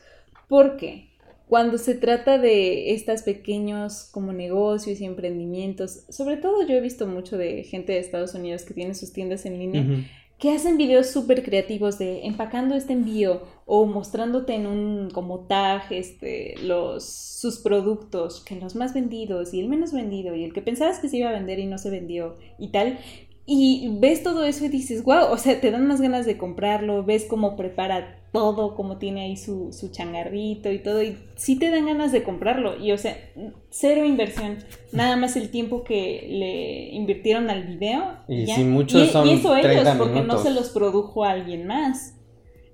¿Por 0.47 0.77
qué? 0.77 1.09
Cuando 1.47 1.77
se 1.77 1.95
trata 1.95 2.37
de 2.37 2.93
estos 2.93 3.21
pequeños 3.21 4.09
como 4.11 4.33
negocios 4.33 4.99
y 4.99 5.05
emprendimientos, 5.05 6.03
sobre 6.09 6.35
todo 6.37 6.67
yo 6.67 6.75
he 6.75 6.81
visto 6.81 7.07
mucho 7.07 7.37
de 7.37 7.63
gente 7.63 7.93
de 7.93 7.99
Estados 7.99 8.33
Unidos 8.33 8.63
que 8.63 8.73
tiene 8.73 8.93
sus 8.93 9.13
tiendas 9.13 9.45
en 9.45 9.57
línea, 9.57 9.85
que 10.39 10.51
hacen 10.51 10.77
videos 10.77 11.07
súper 11.07 11.43
creativos 11.43 11.97
de 11.97 12.25
empacando 12.25 12.75
este 12.75 12.93
envío 12.93 13.43
o 13.65 13.85
mostrándote 13.85 14.55
en 14.55 14.67
un 14.67 15.09
como 15.09 15.47
tag 15.47 15.83
este, 15.89 16.55
los, 16.61 17.05
sus 17.05 17.59
productos, 17.59 18.41
que 18.41 18.55
los 18.55 18.75
más 18.75 18.93
vendidos 18.93 19.53
y 19.53 19.61
el 19.61 19.69
menos 19.69 19.93
vendido 19.93 20.35
y 20.35 20.43
el 20.43 20.53
que 20.53 20.61
pensabas 20.61 20.99
que 20.99 21.07
se 21.07 21.17
iba 21.17 21.29
a 21.29 21.33
vender 21.33 21.59
y 21.59 21.65
no 21.65 21.77
se 21.77 21.89
vendió 21.89 22.35
y 22.59 22.71
tal. 22.71 22.99
Y 23.49 23.95
ves 24.01 24.23
todo 24.23 24.43
eso 24.43 24.65
y 24.65 24.67
dices, 24.67 25.05
wow, 25.05 25.31
o 25.31 25.37
sea, 25.37 25.61
te 25.61 25.71
dan 25.71 25.87
más 25.87 26.01
ganas 26.01 26.25
de 26.25 26.37
comprarlo, 26.37 27.05
ves 27.05 27.23
cómo 27.23 27.55
prepara 27.55 28.19
todo, 28.33 28.75
cómo 28.75 28.97
tiene 28.97 29.21
ahí 29.21 29.37
su, 29.37 29.71
su 29.71 29.89
changarrito 29.89 30.69
y 30.69 30.79
todo, 30.79 31.01
y 31.01 31.17
sí 31.35 31.57
te 31.57 31.71
dan 31.71 31.85
ganas 31.85 32.11
de 32.11 32.23
comprarlo. 32.23 32.77
Y 32.77 32.91
o 32.91 32.97
sea, 32.97 33.17
cero 33.69 34.03
inversión, 34.03 34.57
nada 34.91 35.15
más 35.15 35.37
el 35.37 35.49
tiempo 35.49 35.85
que 35.85 36.27
le 36.29 36.93
invirtieron 36.93 37.49
al 37.49 37.63
video. 37.63 38.17
Y 38.27 38.47
si 38.47 38.65
muchos 38.65 39.11
son 39.11 39.29
y 39.29 39.35
eso 39.35 39.55
ellos, 39.55 39.87
porque 39.97 40.21
no 40.21 40.37
se 40.39 40.51
los 40.51 40.69
produjo 40.71 41.23
alguien 41.23 41.67
más. 41.67 42.15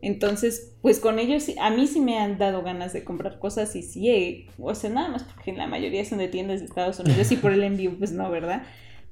Entonces, 0.02 0.76
pues 0.82 1.00
con 1.00 1.20
ellos, 1.20 1.46
a 1.62 1.70
mí 1.70 1.86
sí 1.86 2.02
me 2.02 2.18
han 2.18 2.40
dado 2.40 2.64
ganas 2.64 2.94
de 2.94 3.04
comprar 3.04 3.38
cosas 3.38 3.76
y 3.76 3.84
sí, 3.84 4.48
o 4.60 4.74
sea, 4.74 4.90
nada 4.90 5.08
más 5.08 5.24
porque 5.24 5.54
la 5.54 5.68
mayoría 5.68 6.04
son 6.04 6.18
de 6.18 6.28
tiendas 6.28 6.60
de 6.60 6.66
Estados 6.66 7.00
Unidos 7.00 7.32
y 7.32 7.38
por 7.38 7.54
el 7.54 7.64
envío, 7.64 7.96
pues 7.98 8.12
no, 8.12 8.30
¿verdad? 8.30 8.64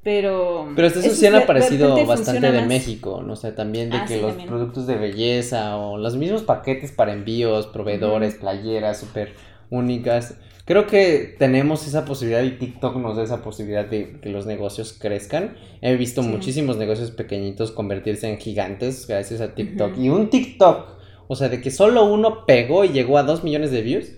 Pero. 0.03 0.69
Pero 0.75 0.87
esto 0.87 1.01
sí 1.01 1.25
han 1.27 1.35
aparecido 1.35 2.05
bastante 2.05 2.51
de 2.51 2.63
México, 2.63 3.21
¿no? 3.25 3.33
O 3.33 3.35
sea, 3.35 3.53
también 3.53 3.91
de 3.91 3.97
ah, 3.97 4.05
que 4.07 4.19
los 4.19 4.33
productos 4.33 4.87
de 4.87 4.95
belleza 4.95 5.77
o 5.77 5.97
los 5.97 6.15
mismos 6.15 6.41
paquetes 6.41 6.91
para 6.91 7.13
envíos, 7.13 7.67
proveedores, 7.67 8.35
playeras 8.35 8.99
súper 8.99 9.33
únicas. 9.69 10.35
Creo 10.65 10.87
que 10.87 11.35
tenemos 11.37 11.87
esa 11.87 12.05
posibilidad 12.05 12.43
y 12.43 12.51
TikTok 12.51 12.95
nos 12.95 13.17
da 13.17 13.23
esa 13.23 13.43
posibilidad 13.43 13.85
de 13.85 14.19
que 14.21 14.29
los 14.29 14.45
negocios 14.45 14.93
crezcan. 14.93 15.55
He 15.81 15.95
visto 15.95 16.23
muchísimos 16.23 16.77
negocios 16.77 17.11
pequeñitos 17.11 17.71
convertirse 17.71 18.29
en 18.29 18.37
gigantes 18.37 19.05
gracias 19.07 19.41
a 19.41 19.53
TikTok. 19.53 19.97
Y 19.97 20.09
un 20.09 20.29
TikTok, 20.29 20.87
o 21.27 21.35
sea, 21.35 21.49
de 21.49 21.61
que 21.61 21.71
solo 21.71 22.05
uno 22.05 22.45
pegó 22.45 22.85
y 22.85 22.89
llegó 22.89 23.17
a 23.17 23.23
dos 23.23 23.43
millones 23.43 23.71
de 23.71 23.81
views 23.81 24.11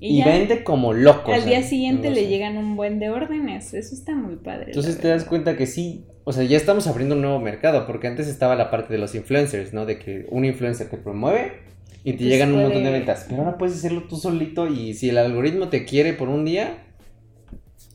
Y, 0.00 0.22
vende 0.22 0.62
como 0.62 0.92
loco. 0.92 1.32
Al 1.32 1.44
día 1.44 1.62
siguiente 1.62 2.10
le 2.10 2.28
llegan 2.28 2.56
un 2.56 2.76
buen 2.76 3.00
de 3.00 3.10
órdenes. 3.10 3.74
Eso 3.74 3.94
está 3.94 4.14
muy 4.14 4.36
padre. 4.36 4.66
Entonces 4.68 4.98
te 4.98 5.08
das 5.08 5.24
cuenta 5.24 5.56
que 5.56 5.66
sí, 5.66 6.04
o 6.24 6.32
sea, 6.32 6.44
ya 6.44 6.56
estamos 6.56 6.86
abriendo 6.86 7.16
un 7.16 7.22
nuevo 7.22 7.40
mercado, 7.40 7.86
porque 7.86 8.06
antes 8.06 8.28
estaba 8.28 8.54
la 8.54 8.70
parte 8.70 8.92
de 8.92 8.98
los 8.98 9.14
influencers, 9.14 9.72
¿no? 9.72 9.86
De 9.86 9.98
que 9.98 10.26
un 10.30 10.44
influencer 10.44 10.88
te 10.88 10.98
promueve 10.98 11.52
y 12.04 12.12
te 12.12 12.24
llegan 12.24 12.54
un 12.54 12.62
montón 12.62 12.84
de 12.84 12.90
ventas. 12.90 13.26
Pero 13.28 13.42
ahora 13.42 13.58
puedes 13.58 13.76
hacerlo 13.76 14.04
tú 14.04 14.16
solito 14.16 14.68
y 14.68 14.94
si 14.94 15.10
el 15.10 15.18
algoritmo 15.18 15.68
te 15.68 15.84
quiere 15.84 16.12
por 16.12 16.28
un 16.28 16.44
día, 16.44 16.78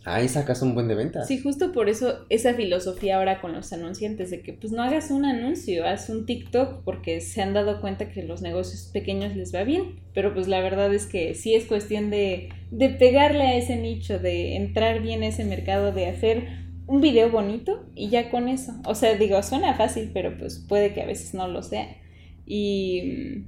Ahí 0.06 0.28
sacas 0.28 0.62
un 0.62 0.74
buen 0.74 0.90
de 0.90 0.96
ventas. 0.96 1.28
Sí, 1.28 1.40
justo 1.40 1.72
por 1.72 1.88
eso 1.88 2.26
esa 2.30 2.54
filosofía 2.54 3.18
ahora 3.18 3.40
con 3.40 3.54
los 3.54 3.72
anunciantes 3.72 4.32
de 4.32 4.42
que 4.42 4.52
pues 4.52 4.74
no 4.74 4.84
hagas 4.84 5.12
un 5.12 5.24
anuncio, 5.24 5.86
haz 5.88 6.10
un 6.10 6.26
TikTok 6.26 6.84
porque 6.84 7.22
se 7.22 7.42
han 7.42 7.54
dado 7.54 7.80
cuenta 7.80 8.10
que 8.10 8.24
los 8.24 8.42
negocios 8.42 8.90
pequeños 8.92 9.34
les 9.36 9.56
va 9.56 9.64
bien, 9.64 10.02
pero 10.14 10.34
pues 10.34 10.50
la 10.50 10.60
verdad 10.60 10.94
es 10.94 11.06
que 11.06 11.36
sí 11.36 11.56
es 11.56 11.66
cuestión 11.66 12.10
de, 12.10 12.50
de 12.70 12.90
pegarle 12.90 13.44
a 13.44 13.56
ese 13.56 13.78
nicho, 13.78 14.20
de 14.20 14.58
entrar 14.58 15.02
bien 15.02 15.24
a 15.24 15.28
ese 15.28 15.46
mercado, 15.46 15.94
de 15.94 16.08
hacer 16.08 16.48
un 16.86 17.00
video 17.00 17.32
bonito 17.32 17.86
y 17.96 18.10
ya 18.10 18.30
con 18.30 18.50
eso. 18.50 18.74
O 18.86 18.96
sea, 18.96 19.16
digo, 19.16 19.42
suena 19.42 19.76
fácil, 19.76 20.12
pero 20.14 20.38
pues 20.38 20.60
puede 20.60 20.94
que 20.94 21.02
a 21.02 21.06
veces 21.06 21.34
no 21.34 21.48
lo 21.48 21.64
sea. 21.64 21.88
Y, 22.46 23.46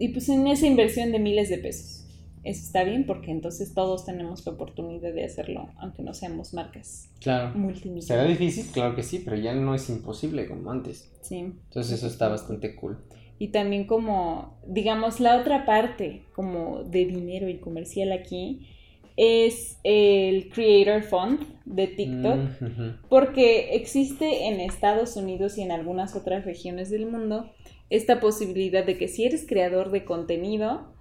y 0.00 0.08
pues 0.08 0.28
en 0.28 0.48
esa 0.48 0.66
inversión 0.66 1.12
de 1.12 1.20
miles 1.20 1.48
de 1.48 1.58
pesos 1.58 2.01
eso 2.44 2.60
está 2.66 2.82
bien 2.84 3.06
porque 3.06 3.30
entonces 3.30 3.72
todos 3.72 4.04
tenemos 4.04 4.44
la 4.44 4.52
oportunidad 4.52 5.12
de 5.12 5.24
hacerlo, 5.24 5.70
aunque 5.78 6.02
no 6.02 6.12
seamos 6.12 6.54
marcas 6.54 7.08
claro. 7.20 7.56
multimillonarias. 7.56 8.06
¿Será 8.06 8.24
difícil? 8.24 8.66
Claro 8.72 8.96
que 8.96 9.02
sí, 9.02 9.20
pero 9.24 9.36
ya 9.36 9.54
no 9.54 9.74
es 9.74 9.88
imposible 9.88 10.48
como 10.48 10.70
antes. 10.70 11.10
Sí. 11.20 11.36
Entonces 11.38 11.92
eso 11.92 12.06
está 12.06 12.28
bastante 12.28 12.74
cool. 12.74 12.98
Y 13.38 13.48
también 13.48 13.86
como, 13.86 14.58
digamos, 14.66 15.20
la 15.20 15.40
otra 15.40 15.66
parte 15.66 16.24
como 16.34 16.82
de 16.84 17.06
dinero 17.06 17.48
y 17.48 17.58
comercial 17.58 18.12
aquí 18.12 18.68
es 19.16 19.78
el 19.84 20.48
Creator 20.50 21.02
Fund 21.02 21.46
de 21.64 21.86
TikTok, 21.86 22.38
mm, 22.60 23.08
porque 23.08 23.74
existe 23.74 24.46
en 24.46 24.60
Estados 24.60 25.16
Unidos 25.16 25.58
y 25.58 25.62
en 25.62 25.70
algunas 25.70 26.16
otras 26.16 26.44
regiones 26.44 26.90
del 26.90 27.06
mundo 27.06 27.50
esta 27.90 28.20
posibilidad 28.20 28.86
de 28.86 28.96
que 28.96 29.06
si 29.06 29.24
eres 29.24 29.46
creador 29.46 29.90
de 29.90 30.04
contenido, 30.04 30.92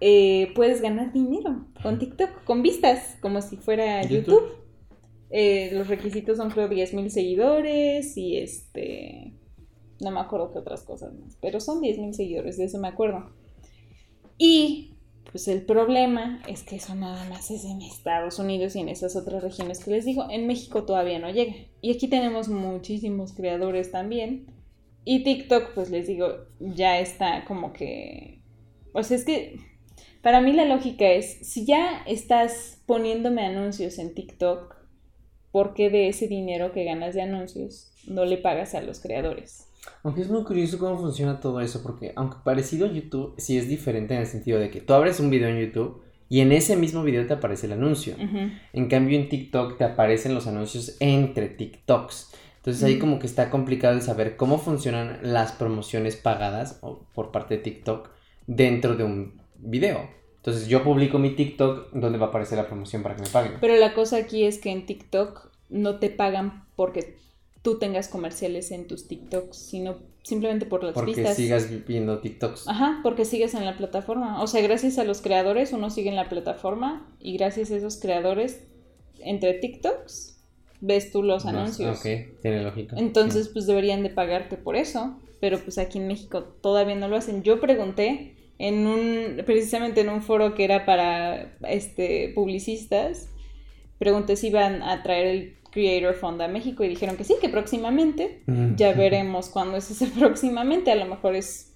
eh, 0.00 0.52
puedes 0.54 0.82
ganar 0.82 1.12
dinero 1.12 1.66
con 1.82 1.98
TikTok, 1.98 2.44
con 2.44 2.62
vistas, 2.62 3.16
como 3.20 3.40
si 3.40 3.56
fuera 3.56 4.02
YouTube. 4.02 4.56
Eh, 5.30 5.70
los 5.72 5.88
requisitos 5.88 6.36
son 6.36 6.50
creo 6.50 6.68
10 6.68 6.94
mil 6.94 7.10
seguidores 7.10 8.16
y 8.16 8.36
este... 8.38 9.32
No 9.98 10.10
me 10.10 10.20
acuerdo 10.20 10.52
qué 10.52 10.58
otras 10.58 10.82
cosas 10.82 11.14
más, 11.14 11.38
pero 11.40 11.58
son 11.58 11.80
10 11.80 11.98
mil 11.98 12.14
seguidores, 12.14 12.58
de 12.58 12.64
eso 12.64 12.78
me 12.78 12.88
acuerdo. 12.88 13.30
Y 14.36 14.96
pues 15.30 15.48
el 15.48 15.62
problema 15.62 16.42
es 16.46 16.62
que 16.62 16.76
eso 16.76 16.94
nada 16.94 17.28
más 17.30 17.50
es 17.50 17.64
en 17.64 17.80
Estados 17.80 18.38
Unidos 18.38 18.76
y 18.76 18.80
en 18.80 18.90
esas 18.90 19.16
otras 19.16 19.42
regiones 19.42 19.82
que 19.82 19.90
les 19.90 20.04
digo. 20.04 20.26
En 20.30 20.46
México 20.46 20.84
todavía 20.84 21.18
no 21.18 21.30
llega. 21.30 21.54
Y 21.80 21.94
aquí 21.94 22.08
tenemos 22.08 22.48
muchísimos 22.48 23.32
creadores 23.32 23.90
también. 23.90 24.46
Y 25.04 25.24
TikTok, 25.24 25.72
pues 25.74 25.90
les 25.90 26.06
digo, 26.06 26.28
ya 26.60 26.98
está 27.00 27.44
como 27.46 27.72
que... 27.72 28.42
Pues 28.92 29.10
es 29.10 29.24
que 29.24 29.58
para 30.26 30.40
mí 30.40 30.52
la 30.52 30.64
lógica 30.64 31.06
es, 31.06 31.38
si 31.42 31.64
ya 31.64 32.02
estás 32.04 32.82
poniéndome 32.84 33.46
anuncios 33.46 34.00
en 34.00 34.12
TikTok, 34.12 34.74
¿por 35.52 35.72
qué 35.72 35.88
de 35.88 36.08
ese 36.08 36.26
dinero 36.26 36.72
que 36.72 36.82
ganas 36.82 37.14
de 37.14 37.22
anuncios 37.22 37.92
no 38.08 38.24
le 38.24 38.36
pagas 38.36 38.74
a 38.74 38.82
los 38.82 38.98
creadores? 38.98 39.68
Aunque 40.02 40.22
es 40.22 40.28
muy 40.28 40.42
curioso 40.42 40.80
cómo 40.80 40.98
funciona 40.98 41.38
todo 41.38 41.60
eso, 41.60 41.80
porque 41.80 42.12
aunque 42.16 42.38
parecido 42.42 42.88
a 42.88 42.92
YouTube, 42.92 43.34
sí 43.38 43.56
es 43.56 43.68
diferente 43.68 44.14
en 44.14 44.22
el 44.22 44.26
sentido 44.26 44.58
de 44.58 44.68
que 44.68 44.80
tú 44.80 44.94
abres 44.94 45.20
un 45.20 45.30
video 45.30 45.48
en 45.48 45.60
YouTube 45.60 46.02
y 46.28 46.40
en 46.40 46.50
ese 46.50 46.74
mismo 46.74 47.04
video 47.04 47.24
te 47.28 47.34
aparece 47.34 47.66
el 47.66 47.74
anuncio. 47.74 48.16
En 48.72 48.88
cambio 48.88 49.16
en 49.16 49.28
TikTok 49.28 49.78
te 49.78 49.84
aparecen 49.84 50.34
los 50.34 50.48
anuncios 50.48 50.96
entre 50.98 51.50
TikToks. 51.50 52.32
Entonces 52.56 52.82
ahí 52.82 52.98
como 52.98 53.20
que 53.20 53.28
está 53.28 53.48
complicado 53.48 53.94
de 53.94 54.00
saber 54.00 54.36
cómo 54.36 54.58
funcionan 54.58 55.20
las 55.22 55.52
promociones 55.52 56.16
pagadas 56.16 56.80
por 57.14 57.30
parte 57.30 57.58
de 57.58 57.62
TikTok 57.62 58.10
dentro 58.48 58.96
de 58.96 59.04
un 59.04 59.45
video. 59.58 60.08
Entonces 60.36 60.68
yo 60.68 60.84
publico 60.84 61.18
mi 61.18 61.30
TikTok 61.30 61.92
donde 61.92 62.18
va 62.18 62.26
a 62.26 62.28
aparecer 62.28 62.56
la 62.56 62.66
promoción 62.66 63.02
para 63.02 63.16
que 63.16 63.22
me 63.22 63.28
paguen. 63.28 63.54
Pero 63.60 63.76
la 63.76 63.94
cosa 63.94 64.16
aquí 64.16 64.44
es 64.44 64.58
que 64.58 64.70
en 64.70 64.86
TikTok 64.86 65.50
no 65.68 65.98
te 65.98 66.08
pagan 66.08 66.64
porque 66.76 67.16
tú 67.62 67.78
tengas 67.78 68.06
comerciales 68.06 68.70
en 68.70 68.86
tus 68.86 69.08
TikToks, 69.08 69.56
sino 69.56 69.96
simplemente 70.22 70.66
por 70.66 70.84
las 70.84 70.92
porque 70.92 71.34
sigas 71.34 71.68
viendo 71.86 72.20
TikToks. 72.20 72.68
Ajá, 72.68 73.00
porque 73.02 73.24
sigues 73.24 73.54
en 73.54 73.64
la 73.64 73.76
plataforma. 73.76 74.40
O 74.40 74.46
sea, 74.46 74.62
gracias 74.62 74.98
a 74.98 75.04
los 75.04 75.20
creadores 75.20 75.72
uno 75.72 75.90
sigue 75.90 76.10
en 76.10 76.16
la 76.16 76.28
plataforma 76.28 77.12
y 77.18 77.36
gracias 77.36 77.72
a 77.72 77.76
esos 77.76 77.96
creadores 77.96 78.62
entre 79.18 79.54
TikToks 79.54 80.36
ves 80.80 81.10
tú 81.10 81.22
los 81.24 81.44
anuncios. 81.44 81.98
Ok, 81.98 82.40
tiene 82.40 82.62
lógica. 82.62 82.96
Entonces, 82.96 83.48
pues 83.48 83.66
deberían 83.66 84.02
de 84.02 84.10
pagarte 84.10 84.56
por 84.56 84.76
eso, 84.76 85.18
pero 85.40 85.58
pues 85.58 85.78
aquí 85.78 85.98
en 85.98 86.06
México 86.06 86.44
todavía 86.60 86.94
no 86.94 87.08
lo 87.08 87.16
hacen. 87.16 87.42
Yo 87.42 87.60
pregunté 87.60 88.35
en 88.58 88.86
un, 88.86 89.42
precisamente 89.44 90.00
en 90.00 90.08
un 90.08 90.22
foro 90.22 90.54
que 90.54 90.64
era 90.64 90.86
para 90.86 91.56
este, 91.68 92.32
publicistas, 92.34 93.28
pregunté 93.98 94.36
si 94.36 94.48
iban 94.48 94.82
a 94.82 95.02
traer 95.02 95.26
el 95.26 95.56
Creator 95.70 96.14
Fund 96.14 96.40
a 96.40 96.48
México 96.48 96.84
y 96.84 96.88
dijeron 96.88 97.16
que 97.16 97.24
sí, 97.24 97.34
que 97.40 97.50
próximamente. 97.50 98.42
Ya 98.76 98.92
veremos 98.94 99.50
cuándo 99.50 99.76
es 99.76 99.90
ese 99.90 100.06
próximamente, 100.18 100.90
a 100.90 100.96
lo 100.96 101.06
mejor 101.06 101.36
es 101.36 101.74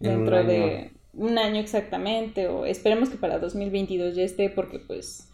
dentro 0.00 0.42
de 0.42 0.92
un 1.12 1.38
año 1.38 1.60
exactamente, 1.60 2.48
o 2.48 2.64
esperemos 2.64 3.10
que 3.10 3.18
para 3.18 3.38
2022 3.38 4.16
ya 4.16 4.22
esté, 4.22 4.48
porque 4.48 4.78
pues... 4.78 5.28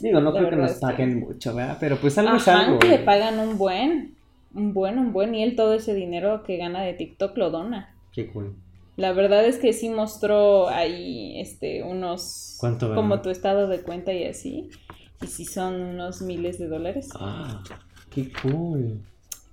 Digo, 0.00 0.20
no 0.20 0.32
creo 0.32 0.50
que 0.50 0.56
nos 0.56 0.74
paguen 0.74 1.20
mucho, 1.20 1.54
¿verdad? 1.54 1.78
Pero 1.80 1.96
pues 1.96 2.16
algo 2.18 2.36
es 2.36 2.46
algo. 2.46 2.78
que 2.78 2.88
le 2.88 2.98
pagan 2.98 3.40
un 3.40 3.56
buen, 3.56 4.14
un 4.54 4.72
buen, 4.72 4.98
un 4.98 5.12
buen, 5.12 5.34
y 5.34 5.42
él 5.42 5.56
todo 5.56 5.74
ese 5.74 5.94
dinero 5.94 6.42
que 6.44 6.58
gana 6.58 6.82
de 6.82 6.92
TikTok 6.92 7.36
lo 7.38 7.50
dona. 7.50 7.96
Qué 8.12 8.26
cool. 8.28 8.54
La 8.96 9.12
verdad 9.12 9.44
es 9.44 9.58
que 9.58 9.72
sí 9.74 9.90
mostró 9.90 10.68
ahí 10.68 11.38
este 11.38 11.82
unos 11.82 12.56
¿Cuánto 12.58 12.94
como 12.94 13.20
tu 13.20 13.28
estado 13.28 13.68
de 13.68 13.82
cuenta 13.82 14.12
y 14.14 14.24
así. 14.24 14.70
Y 15.22 15.26
sí 15.26 15.44
son 15.44 15.80
unos 15.80 16.22
miles 16.22 16.58
de 16.58 16.66
dólares. 16.68 17.10
Ah, 17.14 17.62
qué 18.10 18.30
cool. 18.42 19.02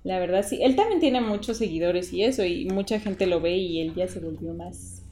La 0.02 0.18
verdad 0.18 0.44
sí, 0.46 0.62
él 0.62 0.76
también 0.76 1.00
tiene 1.00 1.20
muchos 1.20 1.58
seguidores 1.58 2.12
y 2.12 2.24
eso 2.24 2.44
y 2.44 2.66
mucha 2.66 3.00
gente 3.00 3.26
lo 3.26 3.40
ve 3.40 3.56
y 3.56 3.80
él 3.80 3.94
ya 3.94 4.08
se 4.08 4.20
volvió 4.20 4.52
más 4.54 5.02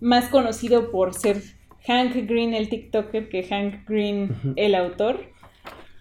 más 0.00 0.28
conocido 0.28 0.90
por 0.90 1.14
ser 1.14 1.42
Hank 1.86 2.14
Green 2.26 2.54
el 2.54 2.68
TikToker 2.68 3.28
que 3.28 3.42
Hank 3.42 3.88
Green 3.88 4.54
el 4.56 4.74
autor, 4.74 5.20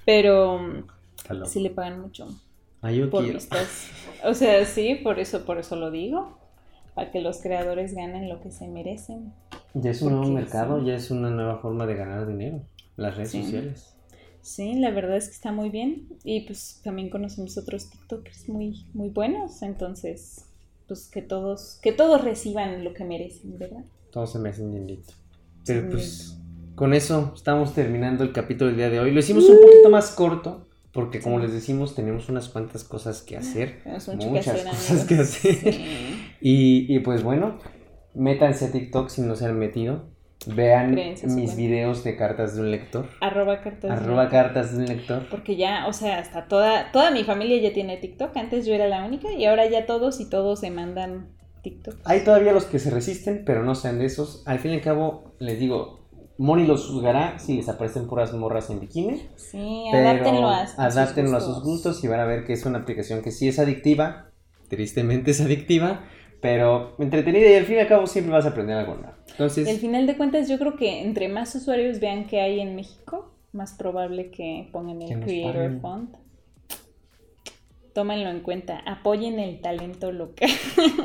pero 0.05 0.85
sí 1.45 1.59
le 1.59 1.69
pagan 1.69 2.01
mucho. 2.01 2.27
Ah, 2.81 2.91
yo 2.91 3.09
por 3.09 3.25
O 4.23 4.33
sea, 4.33 4.65
sí, 4.65 4.95
por 4.95 5.19
eso 5.19 5.43
por 5.45 5.57
eso 5.57 5.75
lo 5.75 5.91
digo 5.91 6.39
para 6.93 7.11
que 7.11 7.21
los 7.21 7.41
creadores 7.41 7.93
ganen 7.93 8.29
lo 8.29 8.41
que 8.41 8.51
se 8.51 8.67
merecen. 8.67 9.33
Ya 9.73 9.91
es 9.91 10.01
un 10.01 10.13
nuevo 10.13 10.31
mercado, 10.31 10.83
ya 10.83 10.95
es 10.95 11.11
una 11.11 11.29
nueva 11.29 11.59
forma 11.59 11.85
de 11.85 11.95
ganar 11.95 12.27
dinero, 12.27 12.61
las 12.97 13.15
redes 13.15 13.31
sociales. 13.31 13.95
Sí, 14.41 14.73
la 14.75 14.91
verdad 14.91 15.17
es 15.17 15.27
que 15.27 15.33
está 15.33 15.51
muy 15.51 15.69
bien 15.69 16.07
y 16.23 16.41
pues 16.41 16.81
también 16.83 17.09
conocemos 17.09 17.57
otros 17.57 17.89
TikTokers 17.89 18.49
muy, 18.49 18.85
muy 18.93 19.09
buenos, 19.09 19.61
entonces 19.61 20.45
pues 20.87 21.07
que 21.07 21.21
todos, 21.21 21.77
que 21.83 21.91
todos 21.91 22.23
reciban 22.23 22.83
lo 22.83 22.93
que 22.93 23.03
merecen, 23.03 23.59
¿verdad? 23.59 23.83
Todos 24.11 24.31
se 24.31 24.39
merecen 24.39 24.73
dinero. 24.73 25.01
Pero 25.65 25.89
pues 25.89 26.37
con 26.73 26.93
eso 26.93 27.33
estamos 27.35 27.75
terminando 27.75 28.23
el 28.23 28.31
capítulo 28.31 28.69
del 28.69 28.77
día 28.77 28.89
de 28.89 28.99
hoy. 28.99 29.11
Lo 29.11 29.19
hicimos 29.19 29.47
un 29.49 29.61
poquito 29.61 29.89
más 29.89 30.11
corto 30.11 30.68
porque 30.91 31.19
como 31.19 31.39
les 31.39 31.53
decimos, 31.53 31.95
tenemos 31.95 32.29
unas 32.29 32.49
cuantas 32.49 32.83
cosas 32.83 33.21
que 33.21 33.37
hacer. 33.37 33.81
muchas 34.15 34.63
cosas 34.63 35.05
que 35.05 35.15
hacer. 35.15 35.75
Y, 36.41 36.85
y, 36.87 36.99
pues 36.99 37.21
bueno, 37.21 37.59
métanse 38.13 38.67
a 38.67 38.71
TikTok 38.71 39.09
si 39.09 39.21
no 39.21 39.35
se 39.35 39.45
han 39.45 39.59
metido. 39.59 40.05
Vean 40.47 40.95
mis 40.95 41.57
videos 41.57 42.05
de 42.05 42.15
cartas 42.15 42.55
de 42.55 42.61
un 42.61 42.71
lector. 42.71 43.09
Arroba 43.19 43.59
cartas. 43.59 43.91
Arroba 43.91 44.29
cartas 44.29 44.71
de 44.71 44.77
un 44.77 44.85
lector. 44.85 45.27
Porque 45.29 45.57
ya, 45.57 45.85
o 45.87 45.91
sea, 45.91 46.19
hasta 46.19 46.47
toda, 46.47 46.93
toda 46.93 47.11
mi 47.11 47.25
familia 47.25 47.59
ya 47.59 47.73
tiene 47.73 47.97
TikTok. 47.97 48.35
Antes 48.37 48.65
yo 48.65 48.73
era 48.73 48.87
la 48.87 49.03
única 49.03 49.33
y 49.33 49.43
ahora 49.45 49.69
ya 49.69 49.85
todos 49.85 50.21
y 50.21 50.29
todos 50.29 50.61
se 50.61 50.71
mandan 50.71 51.27
TikTok. 51.61 51.95
Hay 52.05 52.23
todavía 52.23 52.53
los 52.53 52.63
que 52.63 52.79
se 52.79 52.89
resisten, 52.89 53.43
pero 53.45 53.63
no 53.63 53.75
sean 53.75 53.99
de 53.99 54.05
esos. 54.05 54.43
Al 54.45 54.59
fin 54.59 54.71
y 54.71 54.75
al 54.75 54.81
cabo, 54.81 55.35
les 55.39 55.59
digo, 55.59 55.98
Moni 56.39 56.65
los 56.65 56.87
juzgará 56.87 57.37
si 57.37 57.57
les 57.57 57.67
aparecen 57.67 58.07
puras 58.07 58.33
morras 58.33 58.69
en 58.69 58.79
bikini. 58.79 59.27
Sí, 59.35 59.89
adáptenlo, 59.93 60.47
a, 60.47 60.61
adáptenlo 60.77 61.35
a, 61.35 61.41
sus 61.41 61.61
gustos 61.61 62.01
y 62.03 62.07
van 62.07 62.21
a 62.21 62.25
ver 62.25 62.45
que 62.45 62.53
es 62.53 62.65
una 62.65 62.79
aplicación 62.79 63.21
que 63.21 63.31
sí 63.31 63.49
es 63.49 63.59
adictiva, 63.59 64.31
tristemente 64.69 65.31
es 65.31 65.41
adictiva, 65.41 66.05
pero 66.39 66.95
entretenida 66.97 67.49
y 67.49 67.55
al 67.55 67.65
fin 67.65 67.75
y 67.75 67.79
al 67.79 67.87
cabo 67.87 68.07
siempre 68.07 68.31
vas 68.31 68.45
a 68.45 68.49
aprender 68.49 68.77
algo 68.77 68.95
nuevo. 68.95 69.13
Entonces, 69.27 69.67
al 69.67 69.79
final 69.79 70.07
de 70.07 70.15
cuentas 70.15 70.47
yo 70.47 70.57
creo 70.57 70.77
que 70.77 71.01
entre 71.01 71.27
más 71.27 71.53
usuarios 71.55 71.99
vean 71.99 72.25
que 72.25 72.39
hay 72.39 72.61
en 72.61 72.73
México, 72.73 73.35
más 73.51 73.73
probable 73.73 74.31
que 74.31 74.69
pongan 74.71 75.01
el 75.01 75.19
Creator 75.19 75.81
Fund 75.81 76.15
tómenlo 77.93 78.29
en 78.29 78.41
cuenta, 78.41 78.79
apoyen 78.85 79.39
el 79.39 79.61
talento 79.61 80.11
local. 80.11 80.49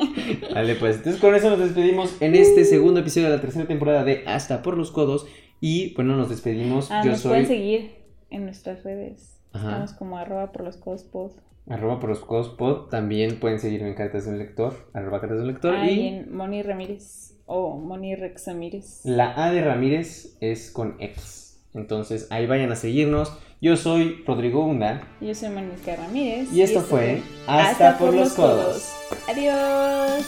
Vale, 0.54 0.74
pues 0.76 0.96
entonces 0.96 1.20
con 1.20 1.34
eso 1.34 1.50
nos 1.50 1.58
despedimos 1.58 2.20
en 2.20 2.34
este 2.34 2.64
segundo 2.64 3.00
episodio 3.00 3.28
de 3.28 3.36
la 3.36 3.40
tercera 3.40 3.66
temporada 3.66 4.04
de 4.04 4.24
Hasta 4.26 4.62
por 4.62 4.76
los 4.76 4.90
Codos. 4.90 5.26
Y 5.60 5.94
bueno, 5.94 6.16
nos 6.16 6.28
despedimos. 6.28 6.90
Ah, 6.90 7.04
nos 7.04 7.22
pueden 7.22 7.46
seguir 7.46 7.92
en 8.30 8.44
nuestras 8.44 8.84
redes. 8.84 9.40
Estamos 9.54 9.92
como 9.92 10.18
arroba 10.18 10.52
por 10.52 10.64
los 10.64 10.76
codos 10.76 11.04
pod. 11.04 11.30
Arroba 11.68 12.00
por 12.00 12.10
los 12.10 12.20
codos 12.20 12.48
pod. 12.50 12.88
También 12.88 13.38
pueden 13.38 13.60
seguirme 13.60 13.88
en 13.88 13.94
Cartas 13.94 14.24
de 14.24 14.32
un 14.32 14.38
Lector. 14.38 14.74
Arroba 14.92 15.20
Cartas 15.20 15.38
de 15.38 15.42
un 15.44 15.48
Lector. 15.48 15.74
Ah, 15.74 15.88
y 15.88 16.08
en 16.08 16.34
Moni 16.34 16.62
Ramírez 16.62 17.38
o 17.46 17.76
Moni 17.76 18.16
Rex 18.16 18.48
Ramírez. 18.48 19.00
La 19.04 19.44
A 19.44 19.52
de 19.52 19.62
Ramírez 19.62 20.36
es 20.40 20.70
con 20.70 20.96
X. 20.98 21.43
Entonces 21.74 22.28
ahí 22.30 22.46
vayan 22.46 22.72
a 22.72 22.76
seguirnos. 22.76 23.32
Yo 23.60 23.76
soy 23.76 24.22
Rodrigo 24.26 24.64
Hunda. 24.64 25.02
Yo 25.20 25.34
soy 25.34 25.50
Mónica 25.50 25.96
Ramírez. 25.96 26.52
Y 26.52 26.62
esto, 26.62 26.80
fue 26.80 27.22
Hasta, 27.46 27.98
por, 27.98 28.14
los 28.14 28.32
codos. 28.32 28.92
Adiós. 29.28 30.24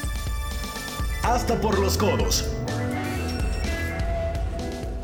Hasta 1.22 1.60
por 1.60 1.78
los 1.78 1.96
codos. 1.96 2.50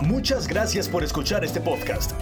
Muchas 0.00 0.48
gracias 0.48 0.88
por 0.88 1.04
escuchar 1.04 1.44
este 1.44 1.60
podcast. 1.60 2.12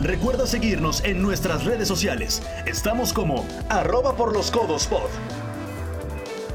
Recuerda 0.00 0.46
seguirnos 0.46 1.04
en 1.04 1.20
nuestras 1.20 1.64
redes 1.64 1.88
sociales. 1.88 2.42
Estamos 2.66 3.12
como 3.12 3.44
arroba 3.68 4.16
por 4.16 4.32
los 4.32 4.50
codos 4.50 4.86
pod. 4.86 5.10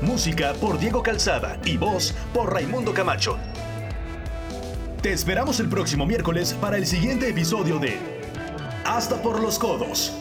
Música 0.02 0.54
por 0.54 0.80
Diego 0.80 1.04
Calzada 1.04 1.60
y 1.64 1.78
voz 1.78 2.16
por 2.34 2.54
Raimundo 2.54 2.94
Camacho. 2.94 3.38
Te 5.02 5.12
esperamos 5.12 5.60
el 5.60 5.68
próximo 5.68 6.06
miércoles 6.06 6.54
para 6.54 6.78
el 6.78 6.86
siguiente 6.86 7.28
episodio 7.28 7.80
de 7.80 7.98
Hasta 8.86 9.20
por 9.24 9.42
los 9.42 9.58
codos. 9.58 10.21